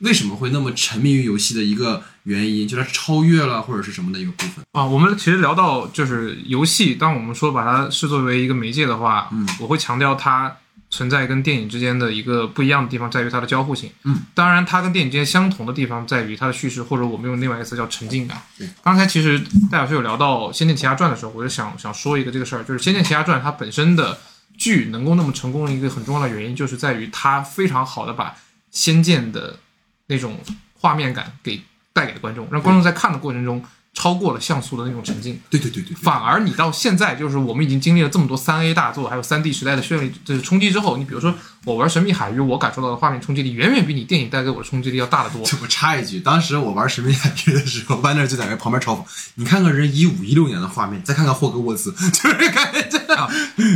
[0.00, 4.84] 为什么会那么沉迷于游戏的一个原因，就它超越了或者是什么的一个部分啊？
[4.84, 10.54] 我们其实聊到就是游戏，当我们说把它视作为一个媒介的话，嗯，我会强调它。
[10.94, 13.90] 存在跟电影之间的一个不一样的地方在于它的交互性。
[14.04, 18.40] 嗯，当然它跟电影之间相同的地方在于它的叙事，或者我们用另外一个词叫沉浸感。
[18.56, 19.42] 对，刚才其实
[19.72, 24.16] 戴老师有聊到《仙剑奇侠传》的时候，我就想想说一个这个事儿，就是《仙剑奇侠传》它本身的
[24.56, 28.36] 剧能够那么成功的一个很重要的原因，就是在于它非常好的把
[28.70, 29.58] 仙剑的
[30.06, 30.38] 那种
[30.78, 31.60] 画面感给
[31.92, 33.64] 带给观众，让观众在看的过程中。
[33.94, 41.32] 超过了像素的那种沉浸，对对对对，反而你到现在就是我们已经经历了这么多三 A 大作，还有三 D 时代的绚丽就是冲击之后，你比如说
[41.64, 45.42] 我玩《神秘海域》，我感受到的画面冲击力远远比你电影带给我的冲击力要大得多。
[45.62, 49.04] 我插一句，当时我玩《神秘海域》的时候，班纳就在那旁边嘲讽
[49.36, 53.30] ：“你看看人一五一六年的画面，再看看霍格沃兹， 就是感觉这样。”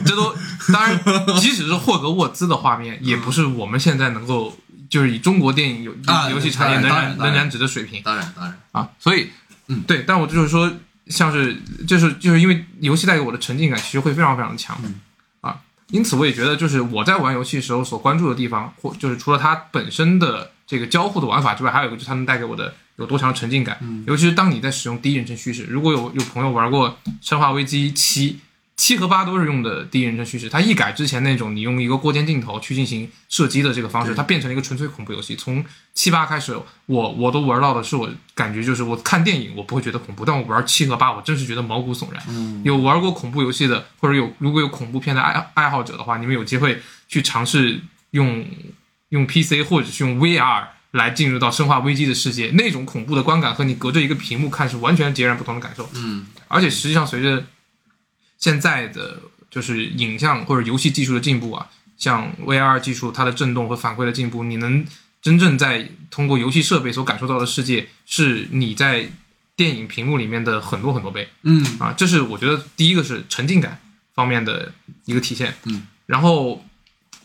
[0.05, 0.35] 这都
[0.73, 1.01] 当然，
[1.41, 4.59] 即使是霍格沃兹的画面，也不是我们现在能够
[4.91, 5.95] 就是以中国电影游
[6.31, 8.03] 游戏产业能染能染指的水平。
[8.03, 9.29] 当然当然啊，所以。
[9.69, 10.71] 嗯，对，但我就是说，
[11.07, 11.57] 像是
[11.87, 14.77] 就是就是因为游戏带给我的沉浸感其实会非常非常的强，
[15.41, 15.61] 啊，
[15.91, 26.91] 因此我也觉得就是我在玩游戏时候所关注的地方，或就是除了它本身的这个交互的玩法之外，还有一个就是它能带给我的有多强的沉浸感，尤其是当你在使用第一人称叙事，如果有有朋友玩过
[27.21, 28.33] 《生化危机七》。
[28.79, 35.35] 七和八都是用的第一人称叙事，它一改之前那种你用一个过肩镜头去进行射击的这个方式，它变成了一个纯粹恐怖游戏。
[35.35, 35.63] 从
[35.95, 36.57] 七八开始，
[36.87, 42.63] 我我都玩到的是我感觉就是我看电影我不会觉得恐怖，但我玩七和八我真是觉得毛骨悚然。
[42.63, 47.81] 有玩过恐怖游戏的，或者有如果有恐怖片的爱爱好者的话，你们有机会去尝试
[48.13, 48.47] 用
[49.09, 55.91] 用 PC 或者是用 VR 来进入到生化危机的世界，那种恐怖的观感和你隔着一个屏幕看是完全截然不同的感受。
[55.97, 57.45] 嗯，而且实际上随着
[58.39, 59.21] 现在的
[59.51, 61.67] 就是影像或者游戏技术的进步啊，
[61.97, 64.87] 像 VR 技术，它的震动和反馈的进步，你能
[65.21, 69.11] 真正在通过游戏设备所感受到的世界，是你在
[69.57, 71.29] 电影屏幕里面的很多很多倍。
[71.43, 73.81] 嗯啊，这是我觉得第一个是沉浸感
[74.15, 74.73] 方面的
[75.05, 75.55] 一个体现。
[75.65, 76.65] 嗯，然后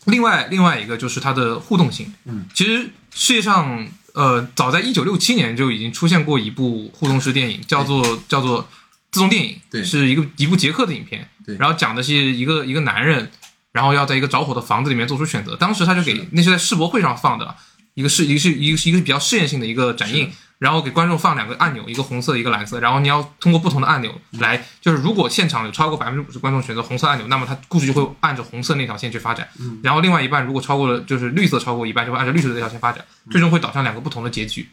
[0.06, 2.12] 另外另外一个就是它的互动性。
[2.24, 8.68] 嗯，其实世界上呃，早在一九六七年就已经出现过一部互动式电影，叫做叫做。
[9.14, 13.30] 自动电影对，是一个一部捷克的影片，对，然后讲的是一个一个男人，
[13.70, 15.54] 然后要在一个着火的房子里面做出选择。
[15.54, 17.54] 当时他就给那是在世博会上放的
[17.94, 29.48] 一个试一个是一个是一个比较试验性的一个展映，然后给观众放两个按钮，一个红色一个蓝色，然后你要通过不同的按钮来，就是如果现场有超过百分之五十观众选择红色按钮，那么他故事就会按着红色那条线去发展，
[29.82, 34.68] 然后另外一半如果超过了就是绿色超过一半，就会按照绿色的那条线发展，最终会导向两个不同的结局。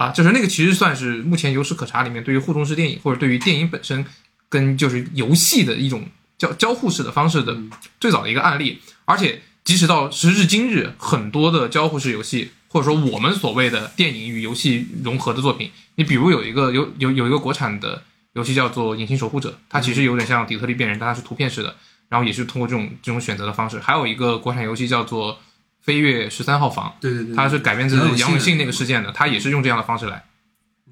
[0.00, 4.02] 啊，就是那个其实算是目前有史可查里面对于互动式电影或者对于电影本身
[4.48, 7.54] 跟就是游戏的一种交交互式的方式的
[8.00, 8.80] 最早的一个案例。
[9.04, 21.76] 而且即使到时至今日，很多的交互式游戏或者说我们所谓的电影与游戏融合的作品，你比如有一个有有有一个国产的游戏叫做《隐形守护者》，它其实有点像底特律变人，但它是图片式的，
[22.08, 23.78] 然后也是通过这种这种选择的方式。
[23.80, 25.38] 还有一个国产游戏叫做。
[25.82, 30.24] 飞跃十三号房，对对对，它是改编自杨永信那个事件的，他也是用这样的方式来，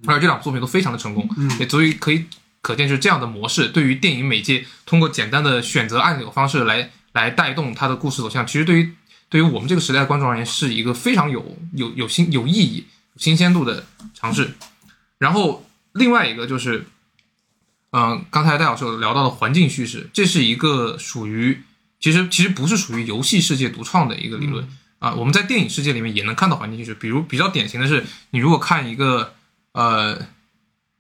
[0.07, 1.29] 而且这两部作品都非常的成功，
[1.61, 2.25] 也足以可以
[2.63, 8.95] 可见就是这样的模式对于电影媒介通过简单的选择按钮方式来来带动它的故事走向，其实对于
[9.29, 12.87] 对于我们这个时代的观众而言是一个非常有有有新有意义、
[13.17, 13.85] 新鲜度的
[14.15, 14.55] 尝试。
[15.19, 16.87] 然后另外一个就是，
[17.93, 21.63] 嗯，刚才戴老师有聊到的环境叙事，这是一个属于。
[22.01, 24.69] 其实其实不是属于游戏世界独创的一个理论
[24.99, 26.95] 啊，我们在电影世界里面也能看到环境叙事。
[26.95, 29.35] 比如比较典型的是，你如果看一个
[29.73, 30.27] 呃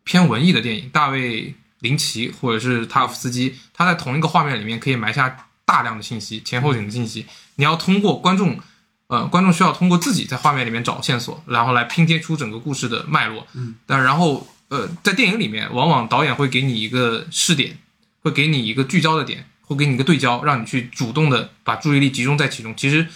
[0.05, 7.27] 偏文艺的电影，大卫林奇或者是塔夫斯基，他在同一个画面里面可以埋下大量的信息，前后景的信息。
[7.57, 8.59] 你要通过观众
[9.07, 13.47] 呃观众需要通过自己在画面里面找线索，然后来拼贴出整个故事的脉络。
[13.55, 17.79] 嗯，但然后呃在电影里面，往往导演会给你一个试点。
[18.21, 22.75] 会给你一个聚焦的点，会给你一个对焦，让你去主动的把注意力集中在其中。
[22.75, 23.07] 其实，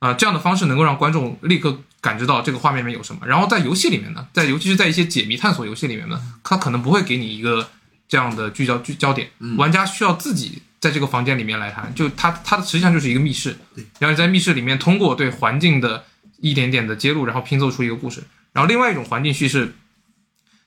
[0.00, 3.26] 啊、这样的方式能够让观众立刻感知到这个画面里面有什么。
[3.26, 7.70] 然后在游戏里面呢，在尤其是在一些解谜探索游戏里面呢，它可能不会给你一个
[8.08, 13.56] 这样的聚焦聚焦点，玩家需要自己在这个房间里面来谈，就它它的实际上就是一个密室，
[13.98, 16.04] 然后你在密室里面通过对环境的
[16.40, 18.24] 一点点的揭露，然后拼凑出一个故事。
[18.52, 19.74] 然后另外一种环境叙事，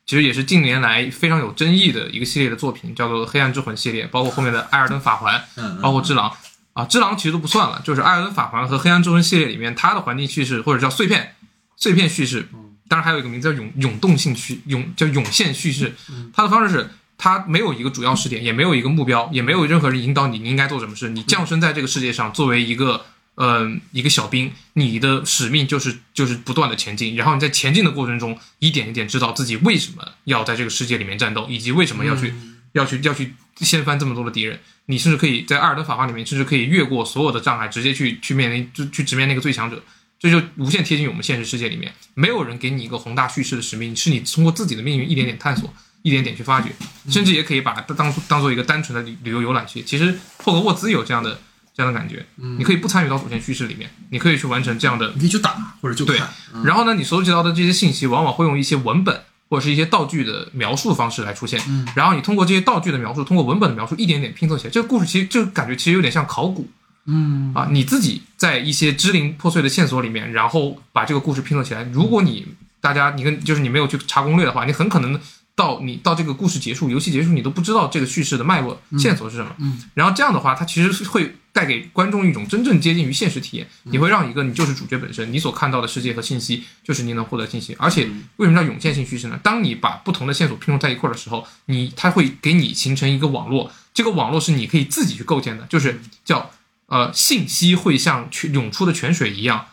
[0.06, 6.30] 其实也是近年来非常有争议的一个系列的作品，叫做《黑暗之魂》系列，包括后面的《艾尔登法环》，嗯，包括《只狼》
[6.74, 11.36] 啊，《只狼》其实都不算了，就是《艾尔登法环》和《黑暗之魂》系列里面，它的环境叙事或者叫碎片
[11.78, 12.48] 碎片叙事，
[12.88, 15.96] 当然还有一个名字叫涌涌动性叙涌叫涌现叙事，
[16.34, 16.90] 它的方式是。
[17.16, 21.10] 它没有一个主要视点，也没有一个目标，也没有任何人引导你你应该做什么事。
[21.10, 23.06] 你降生在这个世界上，作为一个
[23.36, 32.34] 呃一个小兵，你的使命就是就是不断的前进，然后你在前进的过程中，一点一点知道自己为什么要在这个世界里面战斗，以及为什么要去、
[32.74, 34.60] 要去要去掀翻这么多的敌人。
[34.88, 39.82] 你甚至可以在艾尔登法环里面，甚至可以越过所有的障碍，直接去去面临就去直面那个最强者。
[40.20, 46.70] 这就无限贴近我们现实世界里面，没有人给你一个宏大叙事的使命，是你通过自己的命运一点点探索，一点点去发掘，
[47.10, 49.82] 甚至也可以把它当当做一个单纯的旅旅游游览区。
[49.82, 51.42] 其实霍格沃兹有这样的
[51.76, 52.26] 这样的感觉，
[52.58, 56.20] 你可以不参与到主线叙事里面，你可以去完成这样的你可以去打或者就对，
[56.54, 61.60] 嗯然后呢，你收集到的这些信息往往会用一些文本或者是一些道具的描述方式来出现。
[61.68, 66.70] 嗯然后你通过这些道具的描述，通过文本的描述，一点点拼凑起来，这个故事其实这个感觉其实有点像考古。
[67.06, 71.84] 嗯啊，你自己在一些支零破碎的线索里面，然后把这个故事拼凑起来。
[71.92, 72.48] 如果你
[72.80, 75.20] 大家你跟就是你没有去查攻略的话，你很可能
[75.56, 79.56] 到你到这个故事结束、游戏结束，你都不知道这个叙事的脉络线索是什么。
[79.60, 83.68] 嗯然后这样的话，它其实是会带给观众一种真正接近于现实体验。
[83.84, 87.76] 你会让一个你就是主角本身，你所看到的世界和信息就是你能获得信息。
[87.78, 89.40] 而且为什么叫涌现性叙事呢？
[89.44, 96.50] 当你把不同的线索拼凑在一块儿的时候，你它会给你形成一个网络，这个网络是你可以自己去构建的，就是叫
[96.88, 99.68] 呃信息会像泉涌出的泉水一样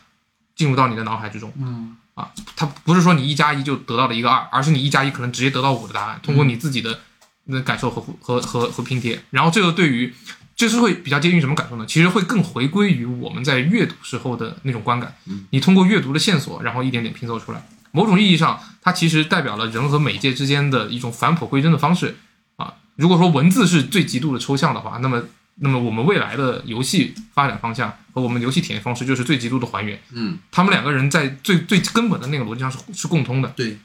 [0.55, 1.51] 进入到你的脑海之中。
[1.57, 6.99] 嗯啊，它不是说你一加一就得到了一个二，而是你一加一可能直接得到五的答案，通过你自己的
[7.45, 9.21] 那感受和和和和拼贴。
[9.31, 10.13] 然后这个对于
[10.55, 11.85] 就是会比较接近于什么感受呢？
[11.87, 15.15] 其实会更回归于我们在阅读时候的那种观感。
[15.49, 17.65] 你通过阅读的线索，然后一点点拼凑出来。
[17.91, 22.15] 某种意义上，它其实代表了人和媒介之间的一种返璞归真的方式
[22.55, 22.75] 啊。
[22.95, 25.23] 如果说文字是最极度的抽象的话，那么
[25.55, 29.99] 那么我们未来的游戏发展方向和我们游戏体验方式就是最极度的还原。
[30.11, 33.77] 嗯，他们两个人在最最根本的那个逻辑上是是共通的，对，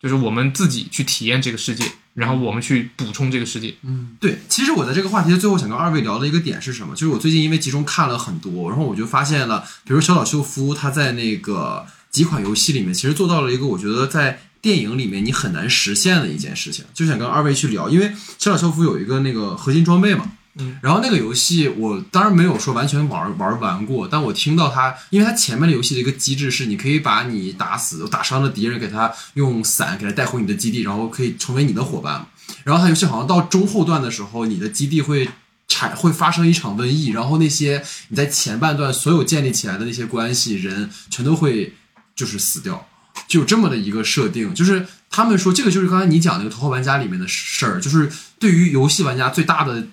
[0.00, 3.74] 就是我们自己去体验这个世界，然后我们去补充这个世界。
[3.82, 6.94] 嗯对，其实我在这个话题的最后想跟二位聊的一个点是什么？
[6.94, 20.30] 就是我最近因为集中看了很多，然后我就发现了，比如小岛秀夫他在那个几款游戏里面，其实做到了一个我觉得在电影里面你很难实现的一件事情，就想跟二位去聊，因为小岛秀夫有一个那个核心装备嘛。
[20.58, 32.28] 嗯，然后那个游戏我当然没有说完全玩玩完过，但我听到它，因为它前面的游戏的一个机制是，你可以把你打死、打伤的敌人给他用伞给他带回你的基地，然后可以成为你的伙伴嘛。
[32.64, 35.28] 然后它游戏好像到中后段的时候，你的基地会
[35.68, 41.74] 产会发生一场瘟疫，然后那些你在前半段所有建立起来的那些关系人全都会
[42.14, 42.88] 就是死掉，
[43.28, 44.54] 就有这么的一个设定。
[44.54, 49.88] 就是他们说这个就是刚才你讲那个《头号玩家》里面的事儿，就是对于游戏玩家最大的。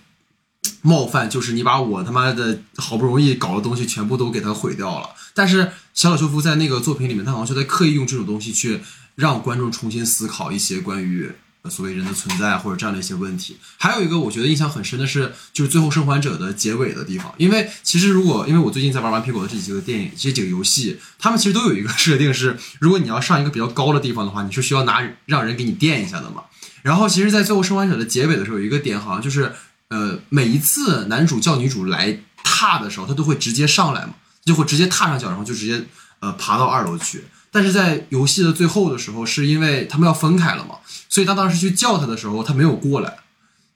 [0.83, 5.09] 冒犯就是你把我他妈的好不容易搞的东西全部都给它毁掉了。
[5.33, 8.81] 但是小岛秀夫在那个作品里面，他好像就在刻意用这种东西去
[9.15, 11.31] 让观众重新思考一些关于
[11.69, 13.55] 所谓人的存在或者这样的一些问题。
[13.77, 17.33] 还有一个我觉得印象很深的是，就是最后生还者的结尾的地方。
[17.37, 26.43] 因为其实如果因为我最近在玩完苹果的这几个电影、这几个游戏，他们其实都有一个设定是，如果你要上一个比较高的地方的话，你是需要拿让人给你垫一下的嘛。
[26.81, 29.53] 然后其实，在最后生还者的结尾的时候，有一个点好像就是，
[29.93, 35.85] 呃，每一次男主叫女主来踏的时候，他都会直接上来嘛，就会直接踏上脚，然后就直接
[36.19, 37.25] 呃爬到二楼去。
[37.51, 40.77] 但是在游戏的最后的时候，是因为他们要分开了嘛，
[41.07, 43.17] 所以他当时去叫他的时候，他没有过来，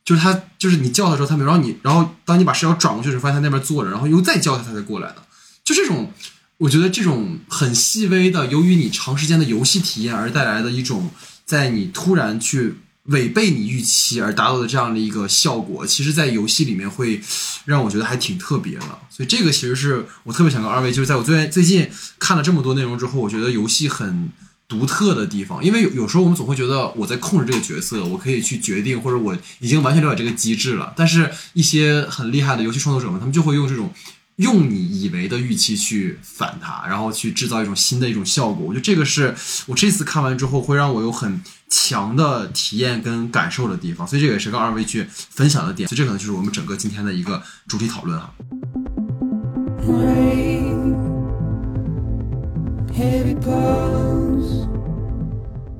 [0.03, 5.18] 就是他就是你叫的时候，他没有，然后你然后当你把视角转过去的时候，发现他那边坐着，然后又再叫他，他才过来的，
[5.63, 6.11] 就这种。
[6.59, 11.11] 我觉得这种很细微的，由于你长时间的游戏体验而带来的一种，
[11.45, 17.22] 在你突然去违背你预期而达到的这样的一个效果，其实，在游戏里面会
[17.66, 18.99] 让我觉得还挺特别的。
[19.10, 21.89] 所以这个其实是我特别想跟二位，就是在我最最近
[22.20, 24.30] 看了这么多内容之后，我觉得游戏很
[24.68, 25.64] 独特的地方。
[25.64, 30.93] 因为有有时候我们总会觉得我在控制这个角色，我可以去决定，或者我已经完全了解这个机制了。
[30.95, 33.91] 但是，一些很厉害的游戏创作者们，他们就会用这种
[34.38, 38.65] 用你以为的预期去反它，然后去制造一种新的一种效果。
[38.65, 39.35] 我觉得这个是
[39.65, 45.89] 我这次看完之后会让我有很强的体验跟感受的地方，所以这个也是跟二位去分享的点。
[45.89, 48.31] 所以这可能就是我们整个今天的一个主题讨论哈。
[52.93, 54.76] heavy pulse.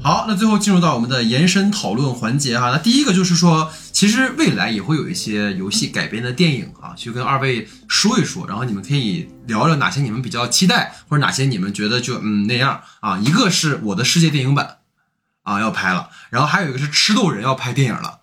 [0.07, 2.71] 好，那最后进入到我们的延伸讨论环节哈。
[2.71, 13.17] 那第一个就是说，其实未来也会有一些游戏改编的电影啊，去跟二位说一说，然后你们可以聊聊哪些你们比较期待，或者哪些你们觉得就嗯那样啊。
[13.17, 14.77] 一个是我的世界电影版
[15.43, 18.19] 啊要拍了，然后还有一个是吃豆人要拍电影了，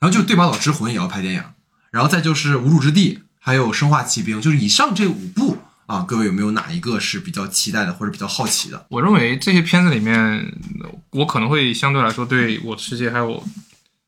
[0.00, 1.42] 然后就对马岛之魂也要拍电影，
[1.90, 5.56] 然后再就是无主之地，还有生化奇兵，就是以上这五部
[5.86, 8.86] 啊，各位有没有哪一个是比较期待的或者比较好奇的？
[8.88, 10.52] 我认为这些片子里面，
[11.10, 13.44] 我可能会相对来说对我的世界还有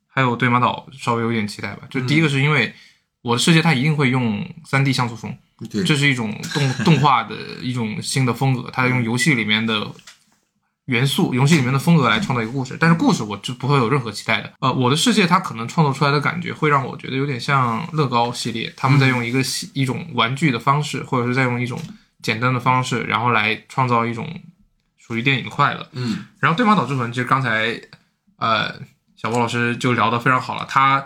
[0.07, 1.83] 还有对马岛稍微有点期待吧。
[1.91, 2.75] 就第一个是因为
[3.23, 5.37] 我的世界它一定会用3 D 像素风，
[5.71, 9.87] 对，这是一种动动画的一种新的风格，它用游戏里面的
[10.87, 12.77] 元素、游戏里面的风格来创造一个故事。
[12.81, 14.53] 但是故事我就不会有任何期待的。
[14.61, 21.81] 呃，我的世界它可能创造出来的感觉会让我觉得有点像乐高系列，他们在用一个系一种玩具的方式，或者是在用一种
[22.23, 24.29] 简单的方式，然后来创造一种
[24.97, 25.89] 属于电影的快乐。
[25.93, 27.81] 嗯然后《对马岛之魂》其实刚才
[28.39, 28.75] 呃
[29.17, 31.05] 小波老师就聊得非常好了，它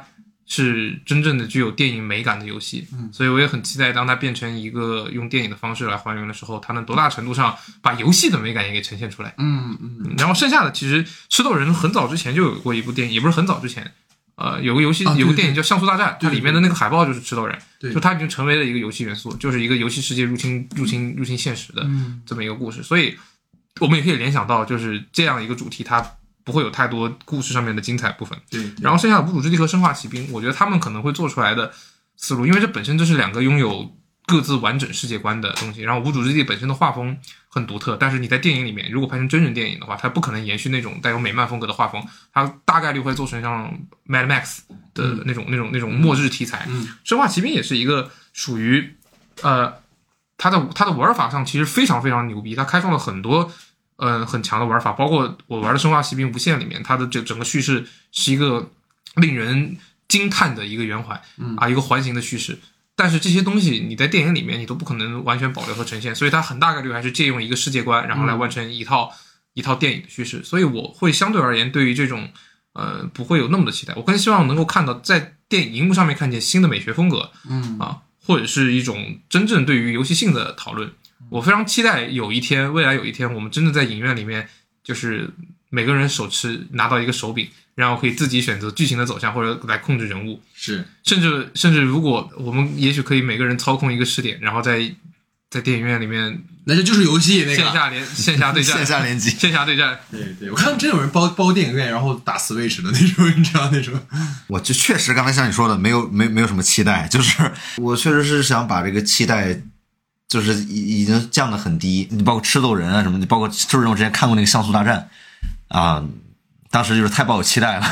[0.53, 9.33] 是真正的具有电影美感的游戏，嗯，所以我也很期待当它变成一个用电影的方式来还原的时候，它能多大程度上把游戏的美感也给呈现出来。
[9.39, 13.91] 嗯嗯，然后剩下的其实吃豆人很早之前就有过一部电影，也不是很早之前。
[14.35, 22.83] 呃，有个游戏，有个电影叫《像素大战》，它里面的那个海报就是吃豆人，对就它已经成为了一个游戏元素，就是一个游戏世界入侵、入侵、入侵现实的嗯这么一个故事。
[22.83, 23.15] 所以，
[23.81, 26.01] 我们也可以联想到，就是这样一个主题，它
[26.51, 28.37] 不会有太多故事上面的精彩部分。
[28.51, 31.71] 对，然后剩下的无主之地和生化奇兵，我觉得他们可能会做出来的
[32.17, 33.97] 思路，因为这本身就是两个拥有
[34.27, 35.83] 各自完整世界观的东西。
[35.83, 37.17] 然后无主之地本身的画风
[37.49, 43.73] 很独特，但是你在电影里面如果拍成真人电影的话，它不可能延续那种带有美漫风格的画风，它大概率会做成像
[44.09, 44.61] Mad Max
[44.95, 46.67] 的那种、那种那种末日题材。
[46.69, 48.97] 嗯生化奇兵也是一个属于
[49.43, 49.73] 呃，
[50.37, 53.53] 它的它的玩法上其实非常非常牛逼，它开创了很多。
[54.03, 58.71] 嗯，很强的玩法，包括我玩的《生化奇兵：无限》里面，它的这整个叙事是一个
[59.17, 59.77] 令人
[60.09, 61.21] 惊叹的一个圆环，
[61.59, 62.59] 啊，一个环形的叙事。
[62.97, 69.13] 但是这些东西你在电影里面你都不可能完全保留和呈现，所以它很大概率还是借用一个世界观，然后来完成一套、
[69.55, 70.43] 一套电影的叙事。
[70.43, 72.31] 所以我会相对而言对于这种
[72.73, 80.91] 呃不会有那么的期待，我更希望能够看到在电影荧幕上面看见新的美学风格，嗯啊，或者是一种真正对于游戏性的讨论。
[81.31, 84.49] 我非常期待有一天，未来有一天，我们真的在影院里面，
[84.83, 85.31] 就是
[85.71, 94.93] 每个人手持拿到一个手柄，然后可以自己选择剧情的走向，或者来控制人物，是甚至甚至如果我们也许可以每个人操控一个试点，然后在
[95.49, 97.57] 在电影院里面那这就是游戏那个。
[97.57, 103.99] 线下联线下对战，线下联机线下对战，对对，我看真有人包包电影院，然后打 Switch 的那种， 你知道那种。
[104.47, 109.61] 我就确实刚才像你说的，没有没没有什么期待，就是我确实是想把这个期待，
[110.31, 112.09] 就是已已经降得很低。
[112.11, 115.11] 你包括吃豆人啊什么你，包括吃豆人，我之前看过那个像素大战
[115.69, 116.03] 啊，
[116.71, 117.87] 当时就是太抱有期待了，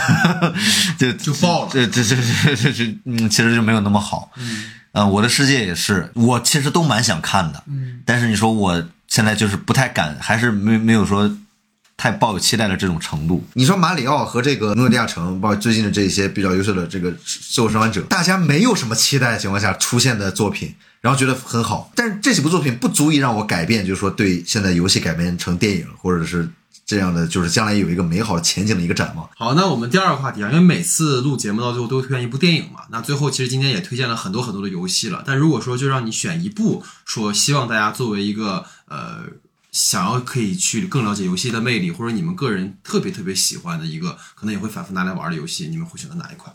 [0.96, 4.30] 就就爆了这这这这这这嗯，其实就没有那么好。
[4.36, 11.30] 嗯，呃，我的世界也是，我其实都蛮想看的，嗯，但是你说我现在就是不太敢，还是没没有说。
[12.00, 13.44] 太抱有期待的这种程度。
[13.54, 17.10] 你说马里奥和这个诺基亚城，包括最近的这些比较优秀的这个
[17.52, 26.48] 《最后生还者》，大家没有什么期待的情况下出现的作品，然后觉得很好，但是这几部作品不足以让我改变，就是说对现在游戏改编成电影，或者是
[26.84, 29.28] 这样的，就是将来有一个美好的前景的一个展望。
[29.36, 35.22] 好，那我们第二个话题啊，因为每次录节目到最后都会推荐一部电影嘛，那最后其实今天也推荐了很多很多的游戏了。
[35.26, 39.24] 但如果说就让你选一部，说希望大家作为一个呃
[39.70, 46.54] 想要可以去更了解游戏的魅力，或者你们个人特别特别喜欢的一个，可能也会反复拿来玩的游戏，你们会选择哪一款？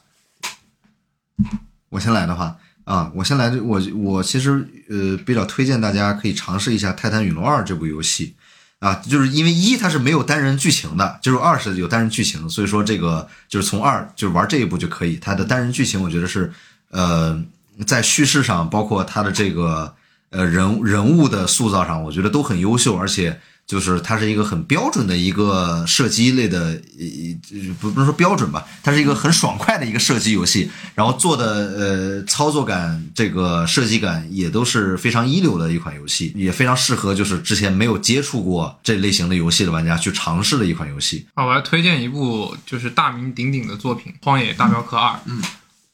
[1.90, 8.34] 我先来的话啊，我先来，我我其实呃比较推荐大家可以尝试一下《泰坦陨落二》这部游戏
[8.80, 15.16] 啊，就是因为一它是没有单人剧情的，就是二是有单人剧情，所以说这个就是从二就是玩这一部就可以。
[15.18, 16.52] 它的单人剧情我觉得是
[16.90, 17.42] 呃
[17.86, 19.94] 在叙事上，包括它的这个
[20.30, 23.40] 呃人人物的塑造上，我觉得都很优秀，而且。
[23.66, 26.60] 就是它是一个很标准的一个射击类的，
[27.00, 41.26] 呃，不不能说标准吧，它是一个很爽快的一个射击游戏，然后做的呃操作感、这个射击感也都是非常一流的一款游戏，也非常适合就是之前没有接触过这类型的游戏的玩家去尝试的一款游戏。
[41.34, 45.14] 啊，我来推荐一部就是大名鼎鼎的作品《荒野大镖客二》。
[45.26, 45.42] 嗯，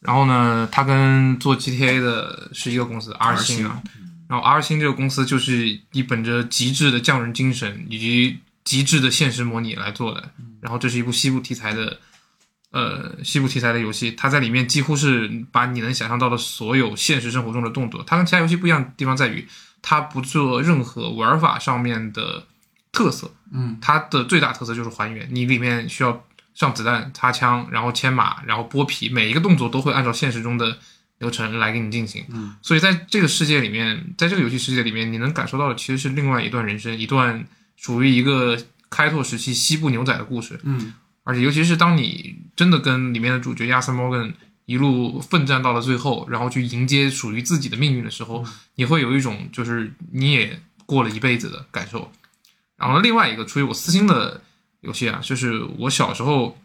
[0.01, 3.79] 然后呢，它跟做 GTA 的是一个公司 R 星啊。
[4.30, 10.31] 然后 R 星这个公司就是以本着极致的匠人精神以及极致的现实模拟来做的。
[10.61, 11.99] 然后这是一部西部题材的，
[12.72, 18.03] 呃，西部题材的游戏，它在里面几乎是把你能想象到的所有现实生活中的动作。
[18.06, 19.47] 它跟其他游戏不一样的地方在于，
[19.81, 22.45] 它不做任何玩法上面的
[22.91, 23.34] 特色。
[23.51, 26.23] 嗯，它的最大特色就是还原，你里面需要
[26.53, 30.77] 上子弹、擦枪，然后牵马，然后剥皮，每一个动作都会按照现实中的
[31.19, 32.25] 流程来给你进行。
[32.29, 37.45] 嗯，所以在这个世界里面，在这个游戏世界里面，你能感受到的其实是另外一段人生，一段
[37.77, 38.57] 属于一个
[38.89, 40.59] 开拓时期西部牛仔的故事。
[40.63, 40.93] 嗯，
[41.23, 44.33] 而且尤其是当你真的跟里面的主角亚瑟·摩根
[44.65, 52.11] 一路奋战到了最后，然后去迎接属于自己的命运的时候，你会有一种就是你也过了一辈子的感受。
[52.77, 54.41] 然后另外一个出于我私心的
[54.81, 56.57] 游戏啊，就是我小时候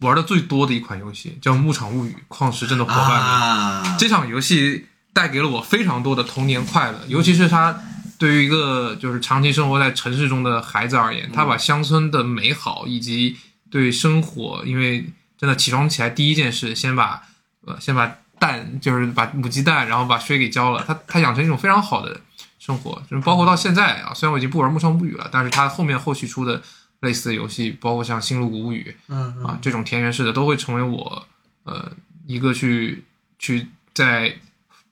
[0.00, 3.18] 玩的最多的一款游戏，叫《牧场物语：矿石镇的伙伴们》。
[3.20, 7.78] 啊，这场游戏带给了我非常多的童年快乐，尤其是它
[8.18, 13.36] 对于一个就是长期生活在城市中的孩子而言，他把乡村的美好以及
[13.70, 17.22] 对生活，因为真的起床起来第一件事，先把
[17.66, 22.18] 呃 先把蛋就是把母鸡蛋，然后把水给浇了，它它养成一种非常好的
[22.58, 26.62] 生活，就是包括到现在啊，虽然我已经不玩《牧场物语》了，但是它后面后续出的
[27.00, 29.44] 类似的游戏，包括像《星露谷物语》，嗯嗯。
[29.44, 31.26] 啊，这种田园式的都会成为我
[31.64, 31.92] 呃
[32.26, 33.04] 一个去
[33.38, 34.36] 去在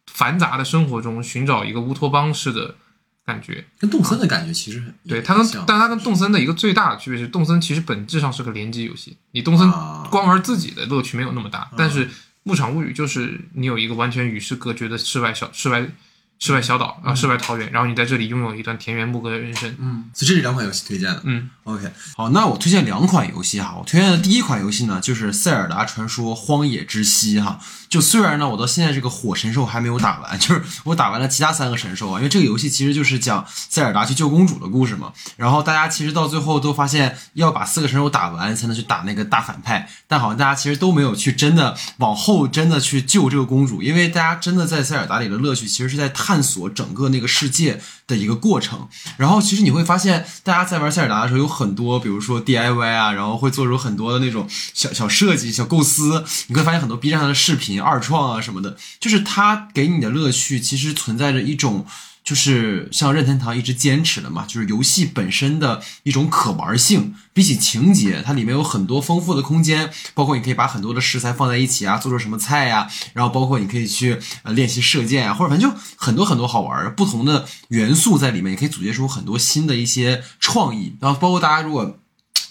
[0.07, 2.75] 繁杂的生活中寻找一个乌托邦式的
[3.25, 3.65] 感觉。
[3.79, 10.09] 跟动森的感觉其实很对它跟但它跟动森的一个最大的区别是，动森其实本质上是个联机游戏，你动森啊。
[10.11, 12.09] 光玩自己的乐趣没有那么大，但是
[12.43, 15.87] 牧场物语就是你有一个完全与世隔绝的世外小世外
[16.39, 19.74] 世外小岛啊，世外桃源，然后你在这里拥有一段田园牧歌的人生。
[19.81, 21.23] 嗯，所以这是两款游戏推荐的。
[21.24, 23.77] 嗯 OK，好，那我推荐两款游戏哈。
[23.78, 27.60] 我推荐的第一款游戏呢，就是《塞尔达传说：荒野之息》哈。
[27.89, 35.12] 就虽然呢，我到现在这个火神兽还没有打完， 就是我打完了其他三个神兽啊，因为这个游戏其实就是讲塞尔达去救公主的故事嘛。
[35.36, 48.89] 然后大家其实到最后都发现要把四个神兽打完才能去打那个大反派，但好像大家其实都没有去真的往后真的去救这个公主，因为大家真的在塞尔达里的乐趣其实是在探索整个那个世界的一个过程。
[49.17, 56.25] 然后其实你会发现，大家在玩塞尔达的时候有很多，比如说 DIY 啊，然后会做出很多的那种小小设计、小构思。
[56.49, 61.87] 你会发现很多 B 站上的视频、二创啊什么的，就是它给你的乐趣其实存在着一种。
[62.29, 81.99] 就是像任天堂一直坚持的嘛，就是游戏本身的一种可玩性，比起情节，它里面有很多丰富的空间，包括你可以把很多的食材放在一起啊，做出什么菜呀、然后包括你可以去呃练习射箭啊，或者反正就很多很多好玩不同的元素在里面，也可以组接出很多新的一些创意，然后包括大家如果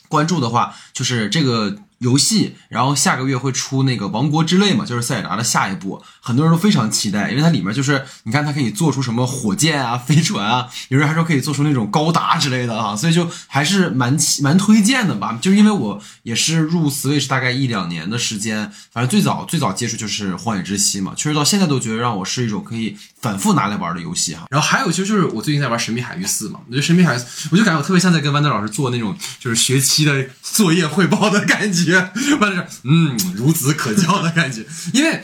[0.10, 15.38] 关注的话，就是这个游戏，然后下个月会出那个《王国之泪》嘛，就是塞尔达的下一部，很多人都非常期待，因为它里面就是你看它可以做出什么火箭啊、飞船啊，有人还说可以做出那种高达之类的啊，所以就还是蛮蛮推荐的吧。
[15.42, 24.46] 就是因为我也是入 Switch 大概一两年的时间，反正最早最早接触就是《荒野之息》嘛，确实到现在都觉得让我是一种可以反复拿来玩的游戏哈。
[24.50, 35.24] 然后还有其实就是我最近在玩《神秘海域四》嘛，我觉得《神秘海域四》，我就感觉我特别像在跟豌豆老师做那种就是学期的作业汇报的感觉，豌豆说嗯孺子可教的感觉，因为。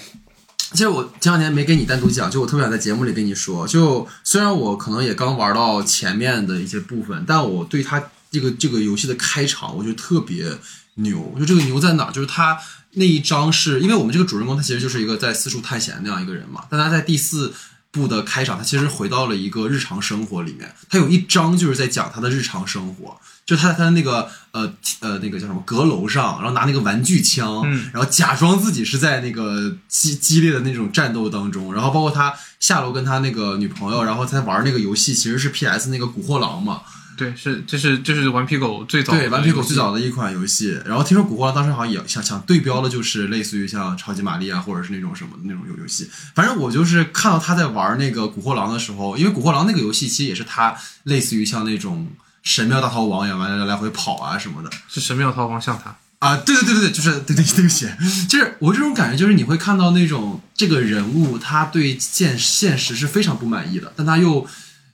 [0.72, 10.48] 其实我前两年没跟你单独讲，就我特别想在节目里跟你说，就虽然我可能也刚玩到前面的一些部分，但我对它这个这个游戏的开场，我觉得特别
[10.96, 11.36] 牛。
[11.38, 12.10] 就这个牛在哪？
[12.10, 12.58] 就是它
[12.94, 17.54] 那一章是因为我们这个主人公他其实就是一个在四处探险的那样一个人嘛，但他在第四
[17.94, 23.18] 部的开场，他其实回到了一个日常生活里面，他有一章就是在讲他的日常生活。
[23.46, 36.84] 就他在他的那个呃呃那个叫什么阁楼上，然后拿那个玩具枪，嗯然后假装自己是在那个激激烈的那种战斗当中，然后包括他下楼跟他那个女朋友，然后在玩那个游戏，其实是 PS 那个古惑狼嘛，
[37.18, 40.80] 对，是这是这是顽皮狗最早对，顽皮狗最早的一款游戏。
[40.86, 46.10] 然后听说古惑狼当时好像也想想对标的就是类似于像超级玛丽啊，或者是那种什么的那种游游戏。
[46.34, 52.08] 反正我就是看到他在玩那个古惑狼的时候，因为古惑狼那个游戏其实也是他类似于像那种
[52.42, 54.70] 神庙大逃亡一样，完了来回跑啊什么的。
[54.88, 55.96] 是神庙逃亡像他。
[56.20, 57.86] 啊，对对对对对，就是对对对不起，
[58.30, 64.48] 就是我这种感觉，就是你会看到那种这个人物他对现现实是非常不满意的，但他又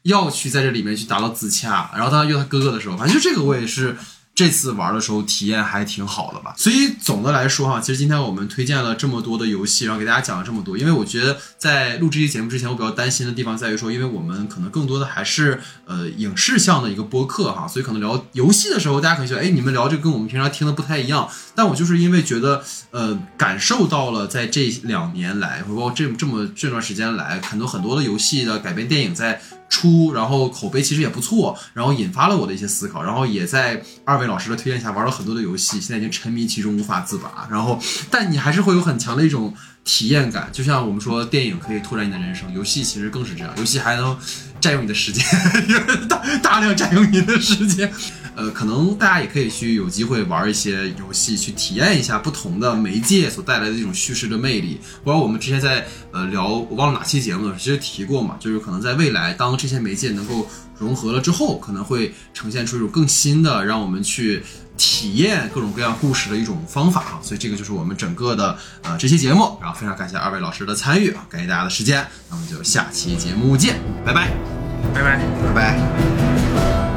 [0.03, 3.97] 要去在这里面去达到自洽，然后当他遇到他哥哥的时候，反正就这个我也是
[4.33, 6.53] 这次玩的时候体验还挺好的吧。
[6.55, 21.29] 所以总的来说哈，其实今天我们推荐了这么多的游戏，然后给大家讲了这么多，因为我觉得在录这期节目之前，我比较担心的地方在于说，因为我们可能更多的还是呃影视向的一个播客哈，所以可能聊游戏的时候，大家可能觉得哎，你们聊这个跟我们平常听的不太一样。
[21.53, 29.41] 但我就是因为觉得呃感受到了在这两年来，包括这这么这段时间来，很多很多的游戏的改编电影在。
[29.69, 37.47] 出，然后口碑其实也不错，然后引发了我的一些思考，然后也在二位老师的推荐下玩了很多的游戏，现在已经沉迷其中无法自拔。
[37.49, 37.79] 然后，
[38.09, 39.53] 但你还是会有很强的一种
[39.85, 44.17] 体验感，就像我们说电影可以拓展你的人生，游戏其实更是这样，游戏还能
[44.59, 45.23] 占用你的时间，
[46.07, 47.91] 大大量占用你的时间。
[48.35, 54.79] 呃，可能大家也可以去有机会玩一些游戏，去体验一下不同的媒介所带来的这种叙事的魅力。
[55.03, 64.41] 包括我们之前在呃聊，我忘了哪期节目了，其实提过嘛，就是可能在未来，当这些媒介能够融合了之后，可能会呈现出一种更新的，让我们去
[64.79, 67.19] 体验各种各样故事的一种方法啊。
[67.21, 73.75] 所以这个就是我们整个的呃这期节目，然后非常感谢二位老师的参与啊，感谢大家的时间，那我们就下期节目见，
[74.05, 74.29] 拜拜。
[74.95, 75.19] 拜拜。
[75.45, 76.88] 拜拜。